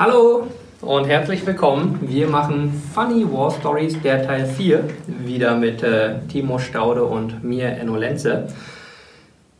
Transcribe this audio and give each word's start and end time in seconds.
Hallo 0.00 0.46
und 0.80 1.08
herzlich 1.08 1.46
willkommen. 1.46 1.98
Wir 2.00 2.26
machen 2.26 2.72
Funny 2.94 3.22
War 3.30 3.50
Stories, 3.50 4.00
der 4.00 4.26
Teil 4.26 4.46
4, 4.46 4.82
wieder 5.26 5.54
mit 5.54 5.82
äh, 5.82 6.20
Timo 6.26 6.58
Staude 6.58 7.04
und 7.04 7.44
mir, 7.44 7.66
Enno 7.66 7.96
Lenze. 7.96 8.48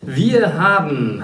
Wir 0.00 0.58
haben 0.58 1.22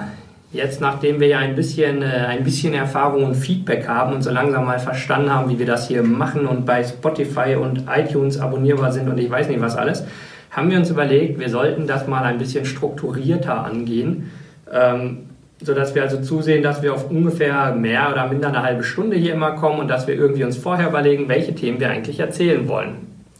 jetzt, 0.51 0.81
nachdem 0.81 1.19
wir 1.19 1.29
ja 1.29 1.39
ein 1.39 1.55
bisschen, 1.55 2.03
äh, 2.03 2.27
ein 2.27 2.43
bisschen 2.43 2.75
Erfahrung 2.75 3.23
und 3.23 3.33
Feedback 3.33 3.87
haben 3.87 4.13
und 4.13 4.21
so 4.21 4.29
langsam 4.29 4.65
mal 4.65 4.77
verstanden 4.77 5.33
haben, 5.33 5.49
wie 5.49 5.57
wir 5.57 5.65
das 5.65 5.87
hier 5.87 6.03
machen 6.03 6.45
und 6.45 6.67
bei 6.67 6.83
Spotify 6.83 7.55
und 7.55 7.85
iTunes 7.89 8.39
abonnierbar 8.39 8.91
sind 8.91 9.09
und 9.09 9.17
ich 9.17 9.31
weiß 9.31 9.47
nicht 9.47 9.61
was 9.61 9.75
alles, 9.75 10.05
haben 10.51 10.69
wir 10.69 10.77
uns 10.77 10.91
überlegt, 10.91 11.39
wir 11.39 11.49
sollten 11.49 11.87
das 11.87 12.05
mal 12.05 12.21
ein 12.23 12.37
bisschen 12.37 12.65
strukturierter 12.65 13.65
angehen. 13.65 14.29
Ähm, 14.71 15.27
sodass 15.61 15.95
wir 15.95 16.03
also 16.03 16.21
zusehen, 16.21 16.61
dass 16.61 16.81
wir 16.81 16.93
auf 16.93 17.09
ungefähr 17.09 17.73
mehr 17.73 18.11
oder 18.11 18.27
minder 18.27 18.49
eine 18.49 18.61
halbe 18.61 18.83
Stunde 18.83 19.17
hier 19.17 19.33
immer 19.33 19.51
kommen 19.51 19.79
und 19.79 19.87
dass 19.87 20.07
wir 20.07 20.15
irgendwie 20.15 20.43
uns 20.43 20.57
vorher 20.57 20.89
überlegen, 20.89 21.27
welche 21.27 21.55
Themen 21.55 21.79
wir 21.79 21.89
eigentlich 21.89 22.19
erzählen 22.19 22.67
wollen. 22.67 22.95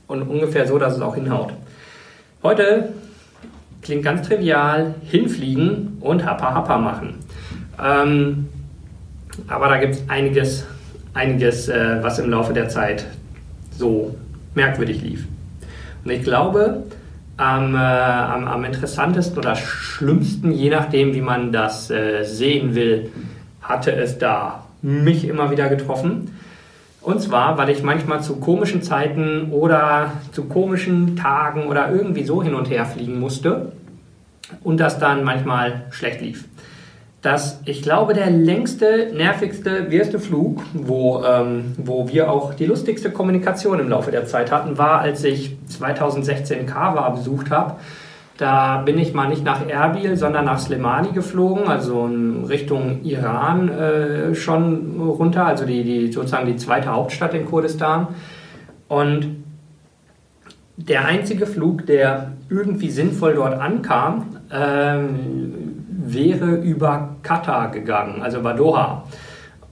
Und 0.07 0.23
ungefähr 0.23 0.65
so, 0.65 0.77
dass 0.77 0.95
es 0.95 1.01
auch 1.01 1.15
hinhaut. 1.15 1.53
Heute 2.41 2.89
klingt 3.81 4.03
ganz 4.03 4.27
trivial, 4.27 4.95
hinfliegen 5.03 5.97
und 5.99 6.25
Happa 6.25 6.53
Happa 6.53 6.77
machen. 6.77 7.15
Ähm, 7.83 8.47
aber 9.47 9.67
da 9.67 9.77
gibt 9.77 9.95
es 9.95 10.03
einiges, 10.07 10.65
einiges 11.13 11.69
äh, 11.69 11.97
was 12.01 12.19
im 12.19 12.29
Laufe 12.29 12.53
der 12.53 12.69
Zeit 12.69 13.05
so 13.77 14.15
merkwürdig 14.55 15.01
lief. 15.03 15.27
Und 16.03 16.11
ich 16.11 16.23
glaube, 16.23 16.83
am, 17.37 17.75
äh, 17.75 17.77
am, 17.77 18.47
am, 18.47 18.65
interessantesten 18.65 19.37
oder 19.37 19.55
schlimmsten, 19.55 20.51
je 20.51 20.69
nachdem, 20.69 21.13
wie 21.13 21.21
man 21.21 21.51
das 21.51 21.89
äh, 21.89 22.23
sehen 22.23 22.75
will, 22.75 23.11
hatte 23.61 23.91
es 23.91 24.17
da 24.17 24.65
mich 24.81 25.27
immer 25.27 25.51
wieder 25.51 25.69
getroffen. 25.69 26.35
Und 27.01 27.21
zwar, 27.21 27.57
weil 27.57 27.69
ich 27.69 27.83
manchmal 27.83 28.21
zu 28.21 28.37
komischen 28.37 28.81
Zeiten 28.81 29.51
oder 29.51 30.11
zu 30.33 30.45
komischen 30.45 31.15
Tagen 31.15 31.67
oder 31.67 31.89
irgendwie 31.91 32.23
so 32.23 32.43
hin 32.43 32.53
und 32.53 32.69
her 32.69 32.85
fliegen 32.85 33.19
musste 33.19 33.71
und 34.63 34.79
das 34.79 34.99
dann 34.99 35.23
manchmal 35.23 35.85
schlecht 35.91 36.21
lief 36.21 36.45
dass 37.21 37.61
ich 37.65 37.81
glaube, 37.81 38.13
der 38.13 38.29
längste, 38.29 39.11
nervigste, 39.13 39.89
wirste 39.89 40.19
Flug, 40.19 40.61
wo, 40.73 41.23
ähm, 41.23 41.73
wo 41.77 42.07
wir 42.07 42.31
auch 42.31 42.53
die 42.53 42.65
lustigste 42.65 43.11
Kommunikation 43.11 43.79
im 43.79 43.89
Laufe 43.89 44.11
der 44.11 44.25
Zeit 44.25 44.51
hatten, 44.51 44.77
war, 44.77 44.99
als 44.99 45.23
ich 45.23 45.57
2016 45.67 46.67
Kawa 46.67 47.09
besucht 47.09 47.49
habe. 47.49 47.77
Da 48.37 48.83
bin 48.83 48.99
ich 48.99 49.15
mal 49.15 49.29
nicht 49.29 49.43
nach 49.43 49.67
Erbil, 49.67 50.15
sondern 50.15 50.45
nach 50.45 50.59
Slemani 50.59 51.11
geflogen, 51.11 51.67
also 51.67 52.05
in 52.05 52.45
Richtung 52.45 53.03
Iran 53.03 53.69
äh, 53.69 54.35
schon 54.35 55.01
runter, 55.01 55.47
also 55.47 55.65
die, 55.65 55.83
die, 55.83 56.11
sozusagen 56.11 56.45
die 56.45 56.55
zweite 56.55 56.89
Hauptstadt 56.91 57.33
in 57.33 57.45
Kurdistan. 57.45 58.09
Und 58.87 59.43
der 60.77 61.05
einzige 61.05 61.47
Flug, 61.47 61.87
der 61.87 62.33
irgendwie 62.49 62.91
sinnvoll 62.91 63.33
dort 63.33 63.59
ankam, 63.59 64.25
ähm, 64.51 65.66
wäre 66.13 66.55
über 66.55 67.15
Katar 67.23 67.71
gegangen, 67.71 68.21
also 68.21 68.39
über 68.39 68.53
Doha. 68.53 69.03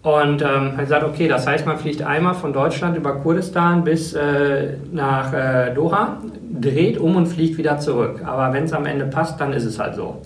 Und 0.02 0.44
ähm, 0.44 0.73
hat 0.73 0.81
gesagt, 0.81 1.03
okay, 1.03 1.27
das 1.27 1.47
heißt, 1.47 1.66
man 1.66 1.80
fliegt 1.80 2.03
einmal 2.03 2.36
von 2.36 2.53
Deutschland 2.53 2.95
über 2.95 3.16
Kurdistan 3.16 3.83
bis 3.83 4.14
äh, 4.14 4.77
nach 4.92 5.33
äh, 5.33 5.73
Doha, 5.73 6.17
dreht 6.53 7.00
um 7.00 7.16
und 7.16 7.25
fliegt 7.25 7.58
wieder 7.58 7.80
zurück. 7.80 8.22
Aber 8.23 8.53
wenn 8.53 8.66
es 8.66 8.73
am 8.73 8.86
Ende 8.86 9.05
passt, 9.05 9.42
dann 9.42 9.52
ist 9.52 9.66
es 9.66 9.80
halt 9.80 9.95
so. 9.95 10.22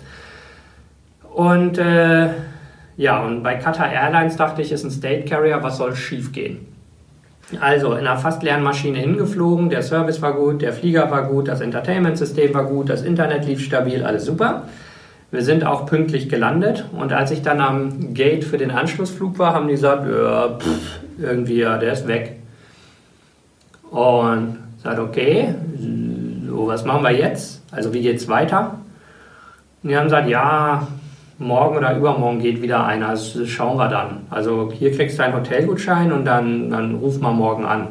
Und 1.33 1.77
äh, 1.77 2.27
ja, 2.97 3.23
und 3.23 3.43
bei 3.43 3.55
Qatar 3.55 3.89
Airlines 3.89 4.35
dachte 4.35 4.61
ich, 4.61 4.73
ist 4.73 4.83
ein 4.83 4.91
State 4.91 5.23
Carrier, 5.23 5.63
was 5.63 5.77
soll 5.77 5.95
schief 5.95 6.33
gehen? 6.33 6.67
Also 7.61 7.93
in 7.93 8.05
einer 8.05 8.17
fast 8.17 8.43
leeren 8.43 8.61
Maschine 8.61 8.99
hingeflogen, 8.99 9.69
der 9.69 9.81
Service 9.81 10.21
war 10.21 10.33
gut, 10.33 10.61
der 10.61 10.73
Flieger 10.73 11.09
war 11.09 11.23
gut, 11.23 11.47
das 11.47 11.61
Entertainment-System 11.61 12.53
war 12.53 12.65
gut, 12.65 12.89
das 12.89 13.01
Internet 13.01 13.45
lief 13.45 13.61
stabil, 13.61 14.03
alles 14.03 14.25
super. 14.25 14.63
Wir 15.31 15.43
sind 15.43 15.63
auch 15.63 15.85
pünktlich 15.85 16.27
gelandet 16.27 16.85
und 16.91 17.13
als 17.13 17.29
ich 17.29 17.43
dann 17.43 17.61
am 17.61 18.13
Gate 18.15 18.43
für 18.43 18.57
den 18.57 18.71
Anschlussflug 18.71 19.37
war, 19.37 19.53
haben 19.53 19.67
die 19.67 19.75
gesagt, 19.75 20.07
ja, 20.07 20.57
pff, 20.57 20.99
irgendwie, 21.19 21.59
ja, 21.59 21.77
der 21.77 21.93
ist 21.93 22.07
weg. 22.07 22.37
Und 23.91 24.57
sagt, 24.81 24.99
okay, 24.99 25.53
so, 26.47 26.67
was 26.67 26.83
machen 26.83 27.03
wir 27.03 27.11
jetzt? 27.11 27.61
Also 27.71 27.93
wie 27.93 28.01
geht 28.01 28.17
es 28.17 28.27
weiter? 28.27 28.79
Und 29.83 29.89
die 29.89 29.97
haben 29.97 30.05
gesagt, 30.05 30.27
ja, 30.27 30.87
morgen 31.37 31.77
oder 31.77 31.95
übermorgen 31.95 32.39
geht 32.39 32.61
wieder 32.61 32.85
einer, 32.85 33.09
also 33.09 33.45
schauen 33.45 33.77
wir 33.77 33.87
dann. 33.87 34.21
Also 34.29 34.71
hier 34.71 34.91
kriegst 34.91 35.19
du 35.19 35.23
einen 35.23 35.35
Hotelgutschein 35.35 36.11
und 36.11 36.25
dann, 36.25 36.69
dann 36.69 36.95
ruf 36.95 37.19
mal 37.19 37.33
morgen 37.33 37.65
an. 37.65 37.87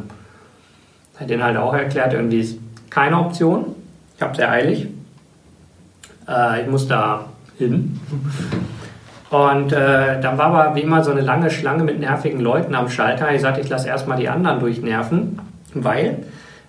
Habe 1.16 1.26
denen 1.26 1.42
halt 1.42 1.56
auch 1.56 1.74
erklärt, 1.74 2.12
irgendwie 2.12 2.40
ist 2.40 2.58
keine 2.90 3.18
Option. 3.18 3.74
Ich 4.16 4.22
habe 4.22 4.36
sehr 4.36 4.50
eilig. 4.50 4.88
Äh, 6.28 6.62
ich 6.62 6.68
muss 6.68 6.86
da 6.86 7.26
hin. 7.56 7.98
Und 9.30 9.72
äh, 9.72 10.20
dann 10.20 10.38
war 10.38 10.46
aber 10.46 10.74
wie 10.74 10.80
immer 10.80 11.04
so 11.04 11.10
eine 11.10 11.20
lange 11.20 11.50
Schlange 11.50 11.84
mit 11.84 12.00
nervigen 12.00 12.40
Leuten 12.40 12.74
am 12.74 12.88
Schalter. 12.88 13.32
Ich 13.34 13.42
sagte, 13.42 13.60
ich 13.60 13.68
lasse 13.68 13.88
erstmal 13.88 14.16
die 14.18 14.28
anderen 14.28 14.58
durchnerven, 14.60 15.38
weil 15.74 16.24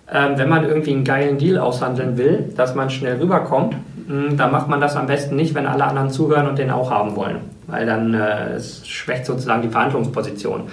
äh, 0.06 0.28
wenn 0.36 0.48
man 0.48 0.64
irgendwie 0.64 0.92
einen 0.92 1.04
geilen 1.04 1.38
Deal 1.38 1.58
aushandeln 1.58 2.18
will, 2.18 2.52
dass 2.56 2.74
man 2.74 2.90
schnell 2.90 3.18
rüberkommt, 3.18 3.76
mh, 4.08 4.28
hm, 4.28 4.36
dann 4.36 4.52
macht 4.52 4.68
man 4.68 4.80
das 4.80 4.96
am 4.96 5.06
besten 5.06 5.36
nicht, 5.36 5.54
wenn 5.54 5.66
alle 5.66 5.84
anderen 5.84 6.10
zuhören 6.10 6.48
und 6.48 6.58
den 6.58 6.70
auch 6.70 6.90
haben 6.90 7.16
wollen. 7.16 7.38
Weil 7.66 7.86
dann 7.86 8.12
äh, 8.12 8.54
es 8.54 8.86
schwächt 8.86 9.24
sozusagen 9.24 9.62
die 9.62 9.68
Verhandlungsposition. 9.68 10.64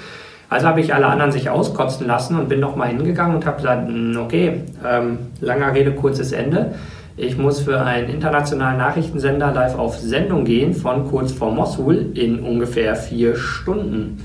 Also 0.50 0.68
habe 0.68 0.82
ich 0.82 0.94
alle 0.94 1.08
anderen 1.08 1.32
sich 1.32 1.50
auskotzen 1.50 2.08
lassen 2.08 2.40
und 2.40 2.50
bin 2.50 2.60
nochmal 2.60 2.88
hingegangen 2.90 3.36
und 3.36 3.46
habe 3.46 3.58
gesagt, 3.58 3.88
hm, 3.88 4.18
okay, 4.22 4.62
ähm, 4.86 5.20
langer 5.40 5.74
Rede, 5.74 5.94
kurzes 5.94 6.34
Ende. 6.34 6.74
Ich 7.20 7.36
muss 7.36 7.62
für 7.62 7.82
einen 7.82 8.10
internationalen 8.10 8.78
Nachrichtensender 8.78 9.52
live 9.52 9.76
auf 9.76 9.98
Sendung 9.98 10.46
gehen 10.46 10.76
von 10.76 11.08
kurz 11.08 11.32
vor 11.32 11.52
Mosul 11.52 12.12
in 12.14 12.42
ungefähr 12.42 12.96
vier 12.96 13.36
Stunden. 13.36 14.24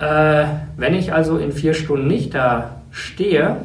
Äh, 0.00 0.44
wenn 0.78 0.94
ich 0.94 1.12
also 1.12 1.36
in 1.36 1.52
vier 1.52 1.74
Stunden 1.74 2.06
nicht 2.06 2.32
da 2.32 2.76
stehe, 2.90 3.58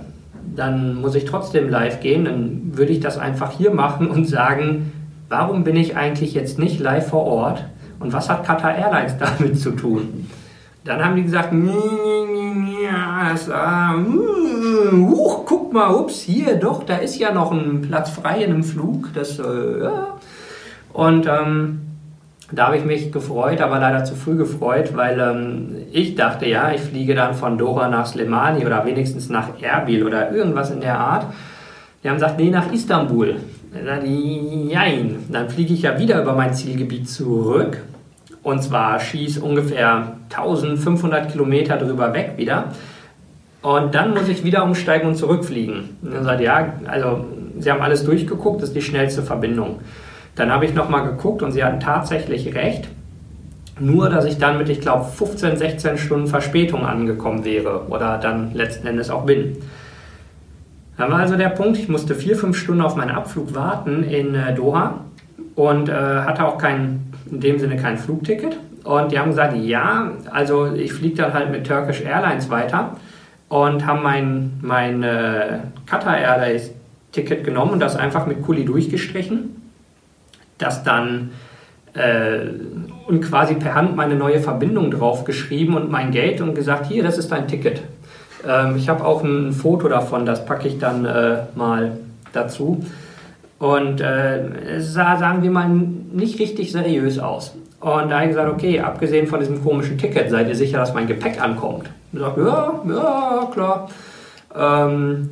dann 0.53 0.95
muss 0.95 1.15
ich 1.15 1.23
trotzdem 1.23 1.69
live 1.69 2.01
gehen. 2.01 2.25
Dann 2.25 2.77
würde 2.77 2.91
ich 2.91 2.99
das 2.99 3.17
einfach 3.17 3.51
hier 3.51 3.71
machen 3.71 4.07
und 4.07 4.27
sagen, 4.27 4.91
warum 5.29 5.63
bin 5.63 5.77
ich 5.77 5.95
eigentlich 5.95 6.33
jetzt 6.33 6.59
nicht 6.59 6.81
live 6.81 7.07
vor 7.07 7.23
Ort 7.23 7.63
und 8.01 8.11
was 8.11 8.29
hat 8.29 8.45
Qatar 8.45 8.75
Airlines 8.75 9.15
damit 9.17 9.57
zu 9.57 9.71
tun? 9.71 10.27
Dann 10.83 11.03
haben 11.03 11.15
die 11.15 11.23
gesagt, 11.23 11.53
das, 12.95 13.47
äh, 13.47 14.93
uh, 14.95 15.43
guck 15.45 15.73
mal, 15.73 15.93
ups, 15.93 16.21
hier, 16.21 16.55
doch, 16.55 16.83
da 16.83 16.97
ist 16.97 17.17
ja 17.17 17.31
noch 17.31 17.51
ein 17.51 17.81
Platz 17.81 18.09
frei 18.09 18.43
in 18.43 18.51
einem 18.51 18.63
Flug. 18.63 19.13
Das, 19.13 19.39
äh, 19.39 19.83
ja. 19.83 20.17
Und 20.93 21.27
ähm, 21.27 21.81
da 22.51 22.67
habe 22.67 22.77
ich 22.77 22.85
mich 22.85 23.11
gefreut, 23.11 23.61
aber 23.61 23.79
leider 23.79 24.03
zu 24.03 24.15
früh 24.15 24.35
gefreut, 24.35 24.95
weil 24.95 25.19
ähm, 25.19 25.75
ich 25.91 26.15
dachte, 26.15 26.47
ja, 26.47 26.71
ich 26.71 26.81
fliege 26.81 27.15
dann 27.15 27.33
von 27.33 27.57
Doha 27.57 27.87
nach 27.89 28.05
Slemani 28.05 28.65
oder 28.65 28.85
wenigstens 28.85 29.29
nach 29.29 29.49
Erbil 29.61 30.05
oder 30.05 30.31
irgendwas 30.31 30.71
in 30.71 30.81
der 30.81 30.99
Art. 30.99 31.25
Die 32.03 32.09
haben 32.09 32.15
gesagt, 32.15 32.39
nee, 32.39 32.49
nach 32.49 32.71
Istanbul. 32.71 33.37
Nein, 33.73 35.25
dann 35.29 35.49
fliege 35.49 35.73
ich 35.73 35.81
ja 35.81 35.99
wieder 35.99 36.21
über 36.21 36.33
mein 36.33 36.53
Zielgebiet 36.53 37.09
zurück 37.09 37.81
und 38.45 38.61
zwar 38.61 38.99
schieß 38.99 39.39
ungefähr 39.39 40.17
1500 40.29 41.31
Kilometer 41.31 41.77
drüber 41.77 42.13
weg 42.13 42.33
wieder. 42.37 42.65
Und 43.63 43.95
dann 43.95 44.13
muss 44.13 44.27
ich 44.27 44.43
wieder 44.43 44.63
umsteigen 44.63 45.07
und 45.07 45.15
zurückfliegen. 45.15 45.97
Und 46.03 46.13
dann 46.13 46.23
sagt 46.23 46.41
ja, 46.41 46.73
also 46.85 47.25
sie 47.57 47.71
haben 47.71 47.81
alles 47.81 48.03
durchgeguckt, 48.03 48.61
das 48.61 48.69
ist 48.69 48.75
die 48.75 48.83
schnellste 48.83 49.23
Verbindung. 49.23 49.79
Dann 50.35 50.51
habe 50.51 50.65
ich 50.65 50.75
nochmal 50.75 51.07
geguckt 51.09 51.41
und 51.41 51.53
sie 51.53 51.63
hatten 51.63 51.79
tatsächlich 51.79 52.53
recht. 52.53 52.87
Nur, 53.79 54.11
dass 54.11 54.25
ich 54.25 54.37
dann 54.37 54.59
mit, 54.59 54.69
ich 54.69 54.79
glaube, 54.79 55.05
15, 55.05 55.57
16 55.57 55.97
Stunden 55.97 56.27
Verspätung 56.27 56.85
angekommen 56.85 57.45
wäre 57.45 57.87
oder 57.87 58.19
dann 58.19 58.53
letzten 58.53 58.85
Endes 58.85 59.09
auch 59.09 59.25
bin. 59.25 59.57
Dann 60.97 61.11
war 61.11 61.17
also 61.17 61.35
der 61.35 61.49
Punkt, 61.49 61.79
ich 61.79 61.89
musste 61.89 62.13
vier, 62.13 62.35
fünf 62.35 62.55
Stunden 62.55 62.81
auf 62.81 62.95
meinen 62.95 63.09
Abflug 63.09 63.55
warten 63.55 64.03
in 64.03 64.35
äh, 64.35 64.53
Doha 64.53 64.99
und 65.55 65.89
äh, 65.89 65.93
hatte 65.93 66.45
auch 66.45 66.59
kein, 66.59 67.11
in 67.35 67.41
dem 67.41 67.59
Sinne 67.59 67.77
kein 67.77 67.97
Flugticket. 67.97 68.57
Und 68.83 69.11
die 69.11 69.19
haben 69.19 69.29
gesagt, 69.29 69.55
ja, 69.57 70.11
also 70.31 70.73
ich 70.73 70.93
fliege 70.93 71.15
dann 71.15 71.33
halt 71.33 71.51
mit 71.51 71.67
Turkish 71.67 72.01
Airlines 72.01 72.49
weiter 72.49 72.95
und 73.49 73.85
haben 73.85 74.03
mein, 74.03 74.53
mein 74.61 75.03
äh, 75.03 75.59
Qatar 75.85 76.17
Airlines 76.17 76.71
Ticket 77.11 77.43
genommen 77.43 77.71
und 77.71 77.79
das 77.79 77.95
einfach 77.95 78.27
mit 78.27 78.41
Kuli 78.43 78.65
durchgestrichen. 78.65 79.61
Das 80.57 80.83
dann 80.83 81.31
äh, 81.93 82.47
und 83.07 83.21
quasi 83.21 83.55
per 83.55 83.73
Hand 83.73 83.95
meine 83.95 84.15
neue 84.15 84.39
Verbindung 84.39 84.91
draufgeschrieben 84.91 85.75
und 85.75 85.89
mein 85.89 86.11
Geld 86.11 86.41
und 86.41 86.53
gesagt, 86.55 86.87
hier, 86.87 87.03
das 87.03 87.17
ist 87.17 87.31
dein 87.31 87.47
Ticket. 87.47 87.81
Ähm, 88.47 88.77
ich 88.77 88.87
habe 88.89 89.03
auch 89.03 89.23
ein 89.23 89.51
Foto 89.51 89.87
davon, 89.87 90.25
das 90.25 90.45
packe 90.45 90.67
ich 90.67 90.77
dann 90.77 91.05
äh, 91.05 91.37
mal 91.55 91.97
dazu. 92.33 92.83
Und 93.65 93.99
äh, 93.99 94.77
es 94.77 94.93
sah, 94.93 95.17
sagen 95.17 95.41
wir 95.41 95.49
mal, 95.49 95.67
nicht 95.67 96.39
richtig 96.39 96.71
seriös 96.71 97.17
aus. 97.17 97.55
Und 97.79 98.09
da 98.09 98.17
habe 98.17 98.25
ich 98.25 98.29
gesagt, 98.29 98.53
okay, 98.53 98.79
abgesehen 98.79 99.25
von 99.25 99.39
diesem 99.39 99.63
komischen 99.63 99.97
Ticket, 99.97 100.29
seid 100.29 100.47
ihr 100.47 100.55
sicher, 100.55 100.77
dass 100.77 100.93
mein 100.93 101.07
Gepäck 101.07 101.41
ankommt? 101.41 101.89
Und 102.13 102.19
sagt, 102.19 102.37
ja, 102.37 102.81
ja, 102.87 103.49
klar. 103.51 103.89
Ähm, 104.55 105.29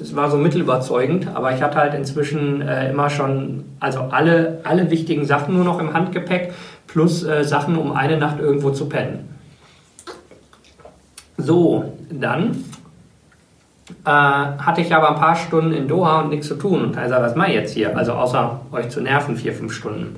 es 0.00 0.16
war 0.16 0.30
so 0.30 0.38
mittelüberzeugend, 0.38 1.28
aber 1.34 1.52
ich 1.52 1.60
hatte 1.60 1.76
halt 1.76 1.92
inzwischen 1.92 2.62
äh, 2.62 2.88
immer 2.90 3.10
schon, 3.10 3.64
also 3.80 4.00
alle, 4.00 4.60
alle 4.64 4.90
wichtigen 4.90 5.26
Sachen 5.26 5.56
nur 5.56 5.64
noch 5.64 5.78
im 5.78 5.92
Handgepäck, 5.92 6.54
plus 6.86 7.22
äh, 7.22 7.44
Sachen, 7.44 7.76
um 7.76 7.92
eine 7.92 8.16
Nacht 8.16 8.40
irgendwo 8.40 8.70
zu 8.70 8.88
pennen. 8.88 9.28
So, 11.36 11.92
dann 12.10 12.64
äh, 14.04 14.08
hatte 14.08 14.80
ich 14.80 14.94
aber 14.94 15.10
ein 15.10 15.16
paar 15.16 15.36
Stunden 15.36 15.72
in 15.72 15.88
Doha 15.88 16.22
und 16.22 16.30
nichts 16.30 16.48
zu 16.48 16.56
tun. 16.56 16.82
Und 16.82 16.96
da 16.96 17.08
sagt, 17.08 17.22
was 17.22 17.36
mache 17.36 17.48
ich 17.48 17.54
jetzt 17.54 17.74
hier? 17.74 17.96
Also 17.96 18.12
außer 18.12 18.60
euch 18.72 18.88
zu 18.88 19.00
nerven, 19.00 19.36
vier, 19.36 19.52
fünf 19.52 19.72
Stunden. 19.72 20.16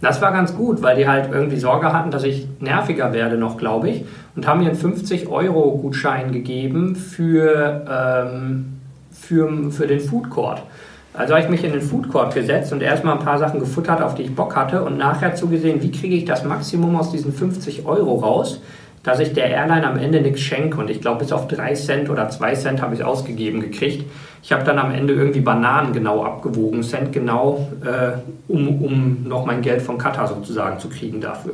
Das 0.00 0.20
war 0.20 0.32
ganz 0.32 0.54
gut, 0.54 0.82
weil 0.82 0.96
die 0.96 1.08
halt 1.08 1.30
irgendwie 1.32 1.56
Sorge 1.56 1.92
hatten, 1.92 2.10
dass 2.10 2.24
ich 2.24 2.46
nerviger 2.60 3.12
werde 3.12 3.38
noch, 3.38 3.56
glaube 3.56 3.88
ich. 3.88 4.04
Und 4.36 4.46
haben 4.46 4.60
mir 4.60 4.68
einen 4.68 4.78
50-Euro-Gutschein 4.78 6.32
gegeben 6.32 6.96
für, 6.96 7.84
ähm, 7.90 8.80
für, 9.12 9.70
für 9.70 9.86
den 9.86 10.00
Food 10.00 10.28
Court. 10.28 10.62
Also 11.14 11.34
habe 11.34 11.44
ich 11.44 11.48
mich 11.48 11.62
in 11.62 11.72
den 11.72 11.80
Food 11.80 12.10
Court 12.10 12.34
gesetzt 12.34 12.72
und 12.72 12.82
erstmal 12.82 13.16
ein 13.16 13.24
paar 13.24 13.38
Sachen 13.38 13.60
gefuttert, 13.60 14.02
auf 14.02 14.16
die 14.16 14.22
ich 14.22 14.34
Bock 14.34 14.56
hatte 14.56 14.82
und 14.82 14.98
nachher 14.98 15.36
zugesehen, 15.36 15.80
wie 15.80 15.92
kriege 15.92 16.16
ich 16.16 16.24
das 16.24 16.44
Maximum 16.44 16.96
aus 16.96 17.12
diesen 17.12 17.32
50 17.32 17.86
Euro 17.86 18.16
raus, 18.16 18.60
dass 19.04 19.20
ich 19.20 19.34
der 19.34 19.50
Airline 19.50 19.86
am 19.86 19.98
Ende 19.98 20.20
nichts 20.20 20.40
schenke. 20.40 20.78
Und 20.78 20.90
ich 20.90 21.00
glaube, 21.00 21.20
bis 21.20 21.30
auf 21.30 21.46
3 21.46 21.74
Cent 21.74 22.10
oder 22.10 22.28
2 22.28 22.54
Cent 22.54 22.82
habe 22.82 22.94
ich 22.94 23.00
es 23.00 23.06
ausgegeben 23.06 23.60
gekriegt. 23.60 24.10
Ich 24.42 24.52
habe 24.52 24.64
dann 24.64 24.78
am 24.78 24.92
Ende 24.92 25.14
irgendwie 25.14 25.40
Bananen 25.40 25.92
genau 25.92 26.24
abgewogen, 26.24 26.82
Cent 26.82 27.12
genau, 27.12 27.68
äh, 27.84 28.18
um, 28.48 28.82
um 28.82 29.28
noch 29.28 29.46
mein 29.46 29.62
Geld 29.62 29.82
von 29.82 29.98
Katar 29.98 30.26
sozusagen 30.26 30.78
zu 30.78 30.88
kriegen 30.88 31.20
dafür. 31.20 31.52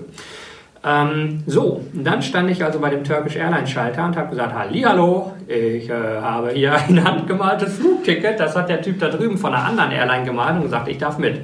Ähm, 0.83 1.43
so, 1.47 1.85
dann 1.93 2.23
stand 2.23 2.51
ich 2.51 2.65
also 2.65 2.79
bei 2.79 2.89
dem 2.89 3.05
Turkish 3.05 3.37
Airlines 3.37 3.69
Schalter 3.69 4.07
und 4.07 4.17
habe 4.17 4.31
gesagt, 4.31 4.55
Hallo, 4.55 5.33
ich 5.47 5.91
äh, 5.91 5.93
habe 6.23 6.51
hier 6.51 6.73
ein 6.89 7.05
handgemaltes 7.05 7.79
Flugticket. 7.79 8.39
Das 8.39 8.57
hat 8.57 8.69
der 8.69 8.81
Typ 8.81 8.99
da 9.01 9.09
drüben 9.09 9.37
von 9.37 9.53
einer 9.53 9.65
anderen 9.65 9.91
Airline 9.91 10.25
gemalt 10.25 10.57
und 10.57 10.63
gesagt, 10.63 10.89
ich 10.89 10.99
darf 10.99 11.19
mit. 11.19 11.41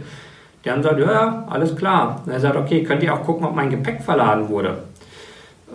Die 0.64 0.70
haben 0.70 0.82
gesagt, 0.82 1.00
ja, 1.00 1.44
alles 1.50 1.76
klar. 1.76 2.22
Und 2.24 2.32
er 2.32 2.40
sagt, 2.40 2.56
okay, 2.56 2.82
könnt 2.82 3.02
ihr 3.02 3.12
auch 3.12 3.22
gucken, 3.24 3.44
ob 3.44 3.54
mein 3.54 3.70
Gepäck 3.70 4.02
verladen 4.02 4.48
wurde. 4.48 4.78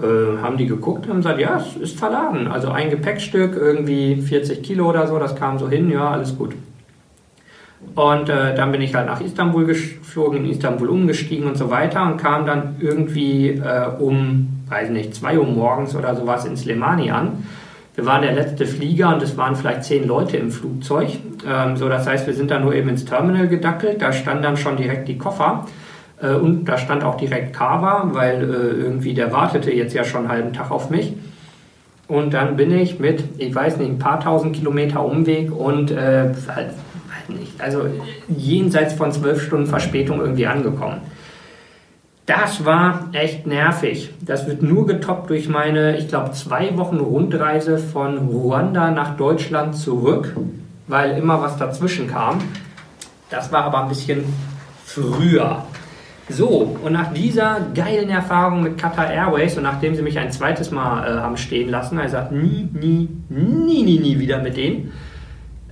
Äh, 0.02 0.42
haben 0.42 0.58
die 0.58 0.66
geguckt 0.66 1.08
und 1.08 1.18
gesagt, 1.18 1.40
ja, 1.40 1.58
es 1.58 1.76
ist 1.76 2.00
verladen. 2.00 2.48
Also 2.48 2.70
ein 2.70 2.90
Gepäckstück, 2.90 3.56
irgendwie 3.56 4.22
40 4.22 4.64
Kilo 4.64 4.90
oder 4.90 5.06
so, 5.06 5.20
das 5.20 5.36
kam 5.36 5.60
so 5.60 5.70
hin, 5.70 5.92
ja, 5.92 6.10
alles 6.10 6.38
gut. 6.38 6.56
Und 7.96 8.30
äh, 8.30 8.56
dann 8.56 8.72
bin 8.72 8.82
ich 8.82 8.96
halt 8.96 9.08
nach 9.08 9.22
Istanbul 9.22 9.66
geflogen, 9.66 10.46
in 10.46 10.52
Istanbul 10.52 10.90
umgestiegen 10.90 11.48
und 11.48 11.58
so 11.58 11.70
weiter 11.70 12.04
und 12.04 12.18
kam 12.18 12.46
dann 12.46 12.76
irgendwie 12.80 13.50
äh, 13.50 13.88
um, 14.00 14.64
weiß 14.70 14.90
nicht, 14.90 15.14
2 15.14 15.38
Uhr 15.38 15.46
morgens 15.46 15.96
oder 15.96 16.16
sowas 16.16 16.46
in 16.46 16.58
Slemani 16.58 17.12
an. 17.12 17.44
Wir 17.94 18.06
waren 18.06 18.22
der 18.22 18.32
letzte 18.32 18.66
Flieger 18.66 19.14
und 19.14 19.22
es 19.22 19.38
waren 19.38 19.56
vielleicht 19.56 19.84
zehn 19.84 20.08
Leute 20.08 20.38
im 20.38 20.50
Flugzeug. 20.50 21.10
Ähm, 21.46 21.76
so, 21.76 21.90
das 21.90 22.08
heißt, 22.08 22.26
wir 22.26 22.34
sind 22.34 22.50
dann 22.50 22.64
nur 22.64 22.74
eben 22.74 22.90
ins 22.90 23.04
Terminal 23.04 23.48
gedackelt. 23.48 24.02
Da 24.02 24.14
standen 24.14 24.44
dann 24.44 24.58
schon 24.58 24.78
direkt 24.78 25.08
die 25.10 25.18
Koffer. 25.18 25.66
Äh, 26.22 26.34
und 26.34 26.66
da 26.66 26.78
stand 26.78 27.04
auch 27.04 27.16
direkt 27.16 27.54
Kava, 27.54 28.10
weil 28.14 28.42
äh, 28.44 28.82
irgendwie 28.82 29.14
der 29.14 29.32
wartete 29.32 29.72
jetzt 29.72 29.94
ja 29.94 30.04
schon 30.04 30.22
einen 30.22 30.30
halben 30.30 30.54
Tag 30.54 30.72
auf 30.72 30.90
mich. 30.90 31.14
Und 32.08 32.34
dann 32.34 32.58
bin 32.58 32.72
ich 32.72 33.00
mit, 33.00 33.24
ich 33.38 33.56
weiß 33.56 33.78
nicht, 33.78 33.90
ein 33.90 34.00
paar 34.00 34.20
tausend 34.20 34.56
Kilometer 34.56 35.04
Umweg 35.04 35.50
und 35.50 35.96
halt, 35.96 36.36
nicht, 37.30 37.62
also 37.62 37.86
jenseits 38.28 38.94
von 38.96 39.14
zwölf 39.14 39.42
Stunden 39.42 39.68
Verspätung 39.68 40.20
irgendwie 40.20 40.46
angekommen. 40.46 41.00
Das 42.26 42.66
war 42.66 43.10
echt 43.14 43.48
nervig. 43.48 44.14
Das 44.22 44.48
wird 44.48 44.62
nur 44.62 44.86
getoppt 44.86 45.30
durch 45.30 45.50
meine, 45.50 45.98
ich 45.98 46.08
glaube, 46.08 46.32
zwei 46.32 46.78
Wochen 46.78 46.98
Rundreise 46.98 47.78
von 47.78 48.18
Ruanda 48.18 48.92
nach 48.92 49.18
Deutschland 49.18 49.76
zurück, 49.76 50.36
weil 50.88 51.18
immer 51.18 51.42
was 51.42 51.58
dazwischen 51.58 52.08
kam. 52.08 52.40
Das 53.30 53.52
war 53.52 53.64
aber 53.64 53.84
ein 53.84 53.90
bisschen 53.90 54.24
früher. 54.86 55.64
So, 56.32 56.78
und 56.84 56.94
nach 56.94 57.14
dieser 57.14 57.60
geilen 57.76 58.10
Erfahrung 58.10 58.64
mit 58.64 58.78
Qatar 58.78 59.12
Airways 59.12 59.58
und 59.58 59.64
nachdem 59.64 59.96
sie 59.96 60.02
mich 60.02 60.18
ein 60.18 60.32
zweites 60.32 60.72
Mal 60.72 61.06
äh, 61.06 61.20
haben 61.20 61.36
stehen 61.36 61.70
lassen, 61.70 62.00
er 62.00 62.08
sagt, 62.08 62.32
nie, 62.32 62.70
nie, 62.74 63.10
nie, 63.30 63.84
nie, 63.84 64.00
nie 64.00 64.20
wieder 64.20 64.42
mit 64.42 64.56
denen, 64.56 64.94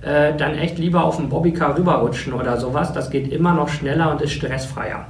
äh, 0.02 0.34
dann 0.36 0.54
echt 0.54 0.78
lieber 0.78 1.04
auf 1.04 1.16
dem 1.16 1.30
Bobbycar 1.30 1.78
rüberrutschen 1.78 2.34
oder 2.34 2.58
sowas. 2.58 2.92
Das 2.92 3.10
geht 3.10 3.32
immer 3.32 3.54
noch 3.54 3.68
schneller 3.70 4.10
und 4.10 4.20
ist 4.20 4.32
stressfreier. 4.32 5.06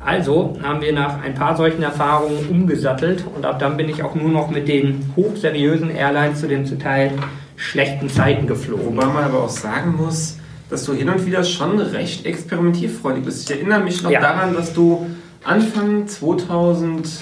Also 0.00 0.56
haben 0.62 0.80
wir 0.80 0.92
nach 0.92 1.22
ein 1.22 1.34
paar 1.34 1.56
solchen 1.56 1.82
Erfahrungen 1.82 2.48
umgesattelt 2.50 3.24
und 3.34 3.44
ab 3.44 3.58
dann 3.58 3.76
bin 3.76 3.88
ich 3.88 4.02
auch 4.02 4.14
nur 4.14 4.30
noch 4.30 4.50
mit 4.50 4.68
den 4.68 5.12
hochseriösen 5.16 5.90
Airlines 5.90 6.40
zu 6.40 6.48
den 6.48 6.66
zu 6.66 6.78
Teil 6.78 7.12
schlechten 7.56 8.08
Zeiten 8.08 8.46
geflogen. 8.46 8.86
Wobei 8.86 9.06
man 9.06 9.24
aber 9.24 9.44
auch 9.44 9.48
sagen 9.48 9.96
muss, 9.96 10.38
dass 10.70 10.84
du 10.84 10.92
hin 10.92 11.08
und 11.08 11.26
wieder 11.26 11.44
schon 11.44 11.78
recht 11.78 12.24
experimentierfreudig 12.26 13.24
bist. 13.24 13.48
Ich 13.48 13.56
erinnere 13.56 13.80
mich 13.80 14.02
noch 14.02 14.10
ja. 14.10 14.20
daran, 14.20 14.54
dass 14.54 14.72
du 14.72 15.06
Anfang 15.44 16.08
2011 16.08 17.20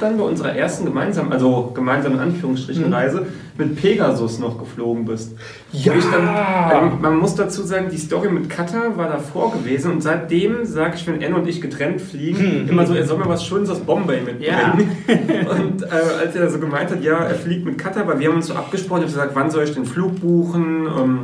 dann 0.00 0.18
bei 0.18 0.24
unserer 0.24 0.56
ersten 0.56 0.84
gemeinsamen, 0.84 1.32
also 1.32 1.70
gemeinsamen 1.74 2.18
Anführungsstrichen 2.18 2.88
mhm. 2.88 2.92
Reise 2.92 3.26
mit 3.56 3.76
Pegasus 3.76 4.40
noch 4.40 4.58
geflogen 4.58 5.04
bist. 5.04 5.36
Ja. 5.70 5.92
Dann, 6.10 6.92
ähm, 6.92 7.00
man 7.00 7.18
muss 7.18 7.36
dazu 7.36 7.62
sagen, 7.62 7.88
die 7.92 7.98
Story 7.98 8.30
mit 8.30 8.50
Qatar 8.50 8.96
war 8.96 9.08
davor 9.08 9.52
gewesen 9.52 9.92
und 9.92 10.02
seitdem 10.02 10.64
sage 10.64 10.96
ich, 10.96 11.06
wenn 11.06 11.20
Enno 11.22 11.36
und 11.36 11.46
ich 11.46 11.60
getrennt 11.60 12.00
fliegen, 12.00 12.64
mhm. 12.64 12.68
immer 12.68 12.84
so, 12.84 12.94
er 12.94 13.06
soll 13.06 13.18
mir 13.18 13.28
was 13.28 13.44
Schönes 13.44 13.70
aus 13.70 13.80
Bombay 13.80 14.22
mitbringen. 14.22 14.42
Ja. 14.42 14.72
und 15.52 15.82
äh, 15.82 15.86
als 16.20 16.34
er 16.34 16.50
so 16.50 16.58
gemeint 16.58 16.90
hat, 16.90 17.04
ja, 17.04 17.18
er 17.18 17.34
fliegt 17.36 17.64
mit 17.64 17.78
Qatar, 17.78 18.08
weil 18.08 18.18
wir 18.18 18.28
haben 18.28 18.36
uns 18.36 18.48
so 18.48 18.54
abgesprochen, 18.54 19.02
ich 19.02 19.10
habe 19.10 19.12
gesagt, 19.12 19.36
wann 19.36 19.50
soll 19.50 19.64
ich 19.64 19.74
den 19.74 19.84
Flug 19.84 20.20
buchen? 20.20 20.86
Ähm, 20.86 21.22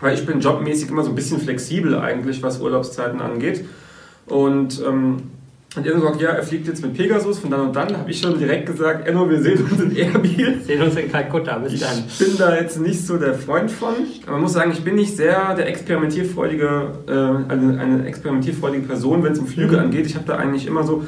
weil 0.00 0.14
ich 0.14 0.26
bin 0.26 0.40
jobmäßig 0.40 0.90
immer 0.90 1.02
so 1.02 1.10
ein 1.10 1.14
bisschen 1.14 1.40
flexibel 1.40 1.98
eigentlich, 1.98 2.42
was 2.42 2.60
Urlaubszeiten 2.60 3.20
angeht. 3.20 3.64
Und 4.26 4.82
ähm, 4.86 5.22
hat 5.76 5.86
er 5.86 5.92
gesagt, 5.92 6.20
ja, 6.22 6.30
er 6.30 6.42
fliegt 6.42 6.66
jetzt 6.66 6.82
mit 6.82 6.94
Pegasus 6.94 7.38
von 7.38 7.50
dann 7.50 7.60
und 7.60 7.76
dann. 7.76 7.96
habe 7.96 8.10
ich 8.10 8.18
schon 8.18 8.38
direkt 8.38 8.66
gesagt, 8.66 9.06
Enno, 9.06 9.28
wir 9.28 9.42
sehen 9.42 9.62
uns 9.62 9.78
in 9.80 9.94
Erbil. 9.94 10.60
Sehen 10.62 10.82
uns 10.82 10.96
in 10.96 11.12
Kalkutta, 11.12 11.58
bis 11.58 11.80
dann. 11.80 12.04
Ich 12.08 12.18
bin 12.18 12.36
da 12.38 12.56
jetzt 12.56 12.80
nicht 12.80 13.06
so 13.06 13.18
der 13.18 13.34
Freund 13.34 13.70
von. 13.70 13.94
Aber 14.22 14.32
man 14.32 14.42
muss 14.42 14.54
sagen, 14.54 14.72
ich 14.72 14.82
bin 14.82 14.94
nicht 14.94 15.16
sehr 15.16 15.54
der 15.54 15.68
experimentierfreudige, 15.68 16.92
äh, 17.06 17.12
eine, 17.52 17.78
eine 17.78 18.06
experimentierfreudige 18.06 18.86
Person, 18.86 19.22
wenn 19.22 19.32
es 19.32 19.38
um 19.38 19.46
Flüge 19.46 19.78
angeht. 19.78 20.06
Ich 20.06 20.14
habe 20.14 20.24
da 20.26 20.36
eigentlich 20.36 20.66
immer 20.66 20.82
so, 20.82 21.04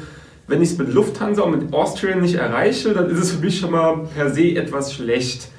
wenn 0.47 0.61
ich 0.61 0.71
es 0.71 0.77
mit 0.77 0.93
Lufthansa 0.93 1.41
und 1.41 1.63
mit 1.63 1.73
Austrian 1.73 2.21
nicht 2.21 2.35
erreiche, 2.35 2.93
dann 2.93 3.09
ist 3.09 3.19
es 3.19 3.31
für 3.31 3.43
mich 3.43 3.59
schon 3.59 3.71
mal 3.71 4.07
per 4.15 4.29
se 4.29 4.55
etwas 4.55 4.93
schlecht. 4.93 5.49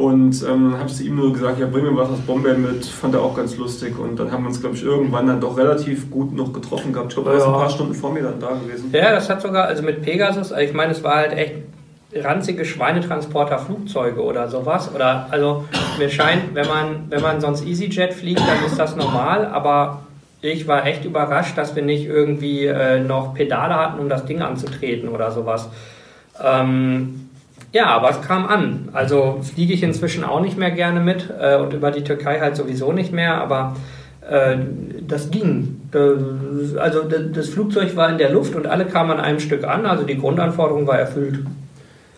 Und 0.00 0.42
ähm, 0.48 0.78
habe 0.78 0.88
zu 0.88 1.02
ihm 1.02 1.16
nur 1.16 1.30
gesagt, 1.30 1.58
ja, 1.58 1.66
bring 1.66 1.84
mir 1.84 1.94
was 1.94 2.08
aus 2.08 2.20
Bombay 2.20 2.54
mit, 2.54 2.86
fand 2.86 3.14
er 3.14 3.20
auch 3.20 3.36
ganz 3.36 3.58
lustig. 3.58 3.98
Und 3.98 4.18
dann 4.18 4.32
haben 4.32 4.44
wir 4.44 4.48
uns, 4.48 4.58
glaube 4.58 4.74
ich, 4.74 4.82
irgendwann 4.82 5.26
dann 5.26 5.42
doch 5.42 5.58
relativ 5.58 6.10
gut 6.10 6.34
noch 6.34 6.54
getroffen 6.54 6.90
gehabt. 6.94 7.12
Ich 7.12 7.16
glaube, 7.16 7.30
er 7.30 7.36
ja. 7.36 7.42
ist 7.42 7.46
ein 7.46 7.52
paar 7.52 7.68
Stunden 7.68 7.92
vor 7.92 8.10
mir 8.10 8.22
dann 8.22 8.40
da 8.40 8.52
gewesen. 8.52 8.88
Ja, 8.92 9.12
das 9.12 9.28
hat 9.28 9.42
sogar, 9.42 9.66
also 9.66 9.82
mit 9.82 10.00
Pegasus, 10.00 10.52
also 10.52 10.64
ich 10.66 10.72
meine, 10.72 10.92
es 10.92 11.04
war 11.04 11.16
halt 11.16 11.32
echt 11.34 11.52
ranzige 12.14 12.64
Schweinetransporter 12.64 13.58
Flugzeuge 13.58 14.22
oder 14.22 14.48
sowas. 14.48 14.90
Oder 14.94 15.26
also 15.30 15.66
mir 15.98 16.08
scheint, 16.08 16.54
wenn 16.54 16.66
man, 16.66 16.86
wenn 17.10 17.20
man 17.20 17.42
sonst 17.42 17.66
EasyJet 17.66 18.14
fliegt, 18.14 18.40
dann 18.40 18.64
ist 18.64 18.78
das 18.78 18.96
normal, 18.96 19.44
aber 19.44 20.06
ich 20.40 20.66
war 20.66 20.86
echt 20.86 21.04
überrascht, 21.04 21.58
dass 21.58 21.76
wir 21.76 21.82
nicht 21.82 22.06
irgendwie 22.06 22.64
äh, 22.64 23.00
noch 23.00 23.34
Pedale 23.34 23.74
hatten, 23.74 24.00
um 24.00 24.08
das 24.08 24.24
Ding 24.24 24.40
anzutreten 24.40 25.10
oder 25.10 25.30
sowas. 25.30 25.68
Ähm, 26.42 27.28
ja, 27.72 27.86
aber 27.86 28.10
es 28.10 28.20
kam 28.22 28.46
an. 28.46 28.88
Also 28.92 29.40
fliege 29.42 29.72
ich 29.72 29.82
inzwischen 29.82 30.24
auch 30.24 30.40
nicht 30.40 30.58
mehr 30.58 30.70
gerne 30.70 31.00
mit 31.00 31.32
äh, 31.38 31.56
und 31.56 31.72
über 31.72 31.90
die 31.90 32.02
Türkei 32.02 32.40
halt 32.40 32.56
sowieso 32.56 32.92
nicht 32.92 33.12
mehr, 33.12 33.40
aber 33.40 33.76
äh, 34.28 34.56
das 35.06 35.30
ging. 35.30 35.80
Äh, 35.94 36.78
also 36.78 37.02
das 37.02 37.48
Flugzeug 37.48 37.94
war 37.96 38.10
in 38.10 38.18
der 38.18 38.30
Luft 38.30 38.54
und 38.54 38.66
alle 38.66 38.86
kamen 38.86 39.12
an 39.12 39.20
einem 39.20 39.40
Stück 39.40 39.64
an, 39.64 39.86
also 39.86 40.04
die 40.04 40.18
Grundanforderung 40.18 40.86
war 40.86 40.98
erfüllt. 40.98 41.40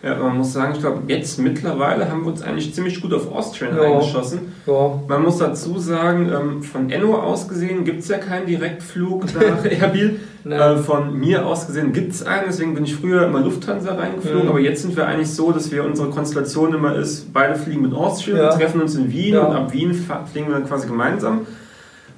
Ja, 0.03 0.15
man 0.15 0.37
muss 0.37 0.51
sagen, 0.51 0.73
ich 0.73 0.81
glaube, 0.81 1.03
jetzt 1.07 1.39
mittlerweile 1.39 2.09
haben 2.11 2.23
wir 2.23 2.31
uns 2.33 2.41
eigentlich 2.41 2.73
ziemlich 2.73 3.01
gut 3.01 3.13
auf 3.13 3.33
Austrian 3.33 3.77
ja. 3.77 3.83
eingeschossen. 3.83 4.51
Ja. 4.65 4.99
Man 5.07 5.23
muss 5.23 5.37
dazu 5.37 5.79
sagen, 5.79 6.29
ähm, 6.29 6.61
von 6.61 6.89
Enno 6.89 7.15
aus 7.15 7.47
gesehen 7.47 7.85
gibt 7.85 8.01
es 8.01 8.09
ja 8.09 8.17
keinen 8.17 8.45
Direktflug 8.45 9.23
nach 9.33 9.63
Erbil. 9.81 10.19
Äh, 10.45 10.77
von 10.77 11.17
mir 11.17 11.45
aus 11.45 11.67
gesehen 11.67 11.93
gibt 11.93 12.13
es 12.13 12.25
einen, 12.25 12.45
deswegen 12.47 12.73
bin 12.73 12.83
ich 12.83 12.95
früher 12.95 13.25
immer 13.27 13.39
Lufthansa 13.39 13.95
reingeflogen, 13.95 14.43
mhm. 14.43 14.49
aber 14.49 14.59
jetzt 14.59 14.81
sind 14.81 14.95
wir 14.95 15.07
eigentlich 15.07 15.31
so, 15.31 15.51
dass 15.51 15.71
wir 15.71 15.85
unsere 15.85 16.09
Konstellation 16.09 16.73
immer 16.73 16.95
ist, 16.95 17.31
beide 17.31 17.55
fliegen 17.55 17.81
mit 17.81 17.93
Austrian, 17.93 18.37
ja. 18.37 18.49
treffen 18.49 18.81
uns 18.81 18.95
in 18.95 19.11
Wien 19.11 19.37
und 19.37 19.55
ab 19.55 19.71
Wien 19.73 19.93
fliegen 19.93 20.47
wir 20.47 20.55
dann 20.55 20.67
quasi 20.67 20.87
gemeinsam. 20.87 21.45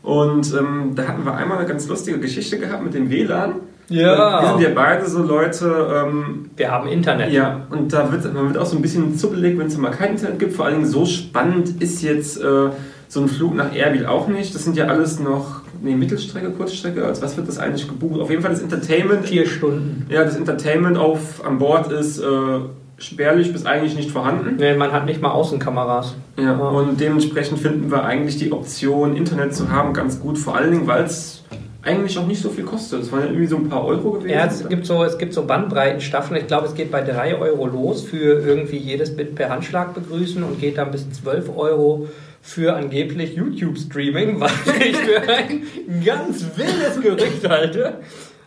Und 0.01 0.53
ähm, 0.53 0.91
da 0.96 1.08
hatten 1.08 1.25
wir 1.25 1.36
einmal 1.36 1.58
eine 1.58 1.67
ganz 1.67 1.88
lustige 1.88 2.20
Geschichte 2.20 2.60
gehabt 2.60 2.84
mit 2.84 2.94
dem 2.94 3.10
WLAN 3.10 3.55
Ja. 3.89 4.41
Wir 4.41 4.50
sind 4.50 4.62
ja 4.62 4.70
beide 4.75 5.08
so 5.08 5.24
Leute. 5.24 6.05
Ähm, 6.05 6.51
wir 6.55 6.72
haben 6.72 6.88
Internet. 6.88 7.32
Ja, 7.32 7.65
und 7.72 7.91
da 7.91 8.12
wird 8.12 8.32
man 8.32 8.50
wird 8.50 8.58
auch 8.60 8.67
so 8.67 8.75
ein 8.75 8.84
bisschen 8.84 9.17
zuppelig, 9.17 9.58
wenn 9.58 9.65
es 9.65 9.77
mal 9.77 9.89
kein 9.89 10.12
Internet 10.12 10.38
gibt. 10.38 10.53
Vor 10.53 10.65
allen 10.65 10.75
Dingen 10.75 10.88
so 10.88 11.08
spannend 11.08 11.82
ist 11.82 12.03
jetzt 12.03 12.38
äh, 12.38 12.70
so 13.08 13.22
ein 13.22 13.27
Flug 13.27 13.55
nach 13.55 13.75
Erbil 13.75 14.05
auch 14.05 14.27
nicht. 14.27 14.53
Das 14.53 14.63
sind 14.63 14.77
ja 14.77 14.86
alles 14.86 15.20
noch 15.20 15.62
nee, 15.82 15.96
Mittelstrecke, 15.96 16.51
Kurzstrecke. 16.51 17.05
Als 17.05 17.22
was 17.22 17.38
wird 17.38 17.48
das 17.48 17.58
eigentlich 17.58 17.88
gebucht? 17.88 18.20
Auf 18.20 18.29
jeden 18.29 18.41
Fall 18.41 18.51
das 18.51 18.62
Entertainment. 18.62 19.27
Vier 19.27 19.46
Stunden. 19.46 20.05
Ja, 20.10 20.24
das 20.24 20.36
Entertainment 20.36 20.98
auf 20.98 21.46
an 21.46 21.58
Bord 21.58 21.91
ist. 21.91 22.20
Äh, 22.20 22.60
spärlich 22.98 23.51
bis 23.51 23.65
eigentlich 23.65 23.96
nicht 23.96 24.12
vorhanden. 24.12 24.55
Nee, 24.58 24.75
man 24.75 24.91
hat 24.91 25.05
nicht 25.05 25.22
mal 25.22 25.32
Außenkameras. 25.32 26.15
Ja, 26.38 26.53
und 26.53 27.00
dementsprechend 27.00 27.60
finden 27.60 27.91
wir 27.91 28.05
eigentlich 28.05 28.38
die 28.38 28.51
Option, 28.51 29.15
Internet 29.15 29.53
zu 29.53 29.70
haben, 29.70 29.94
ganz 29.94 30.20
gut. 30.20 30.38
Vor 30.38 30.55
allen 30.55 30.72
Dingen, 30.72 30.88
weil 30.88 31.03
es 31.03 31.44
eigentlich 31.86 32.17
auch 32.17 32.25
nicht 32.25 32.41
so 32.41 32.50
viel 32.50 32.63
kostet. 32.63 33.03
Es 33.03 33.12
waren 33.12 33.22
ja 33.22 33.27
irgendwie 33.27 33.46
so 33.46 33.58
ein 33.58 33.70
paar 33.70 33.86
Euro 33.86 34.12
gewesen. 34.12 34.29
Ja, 34.29 34.46
es 34.46 34.67
gibt 34.67 34.86
so, 34.86 35.03
es 35.03 35.17
gibt 35.17 35.34
so 35.34 35.46
Bandbreitenstaffeln. 35.46 36.41
Ich 36.41 36.48
glaube, 36.48 36.67
es 36.67 36.74
geht 36.74 36.91
bei 36.91 37.01
3 37.01 37.38
Euro 37.38 37.67
los 37.67 38.01
für 38.01 38.39
irgendwie 38.46 38.77
jedes 38.77 39.15
Bit 39.15 39.36
per 39.36 39.50
Handschlag 39.50 39.94
begrüßen 39.94 40.41
und 40.44 40.60
geht 40.60 40.77
dann 40.77 40.91
bis 40.91 41.10
12 41.12 41.55
Euro 41.55 42.08
für 42.46 42.75
angeblich 42.75 43.36
YouTube-Streaming, 43.36 44.40
was 44.40 44.52
ich 44.68 44.96
für 44.96 45.22
ein 45.28 45.64
ganz 46.06 46.46
wildes 46.56 47.02
Gerücht 47.02 47.50
halte. 47.50 47.96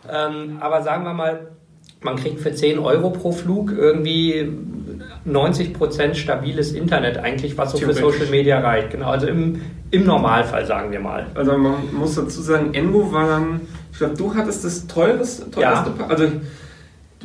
Ähm, 0.09 0.57
aber 0.61 0.81
sagen 0.83 1.03
wir 1.03 1.13
mal, 1.13 1.47
man 2.01 2.15
kriegt 2.15 2.39
für 2.39 2.53
10 2.53 2.79
Euro 2.79 3.09
pro 3.09 3.33
Flug 3.33 3.73
irgendwie 3.77 4.49
90% 5.27 6.15
stabiles 6.15 6.71
Internet 6.71 7.17
eigentlich, 7.17 7.57
was 7.57 7.73
so 7.73 7.77
für 7.77 7.93
Social 7.93 8.27
Media 8.27 8.59
reicht. 8.59 8.91
Genau, 8.91 9.09
also 9.09 9.27
im, 9.27 9.61
im 9.91 10.05
Normalfall, 10.05 10.65
sagen 10.65 10.93
wir 10.93 11.01
mal. 11.01 11.27
Also 11.35 11.57
man 11.57 11.93
muss 11.93 12.15
dazu 12.15 12.41
sagen, 12.41 12.73
Envo 12.73 13.11
war 13.11 13.27
dann, 13.27 13.61
ich 13.91 13.97
glaube, 13.97 14.15
du 14.15 14.33
hattest 14.33 14.63
das 14.63 14.87
teures, 14.87 15.45
teuerste, 15.51 15.91
ja. 15.99 16.07
also 16.07 16.31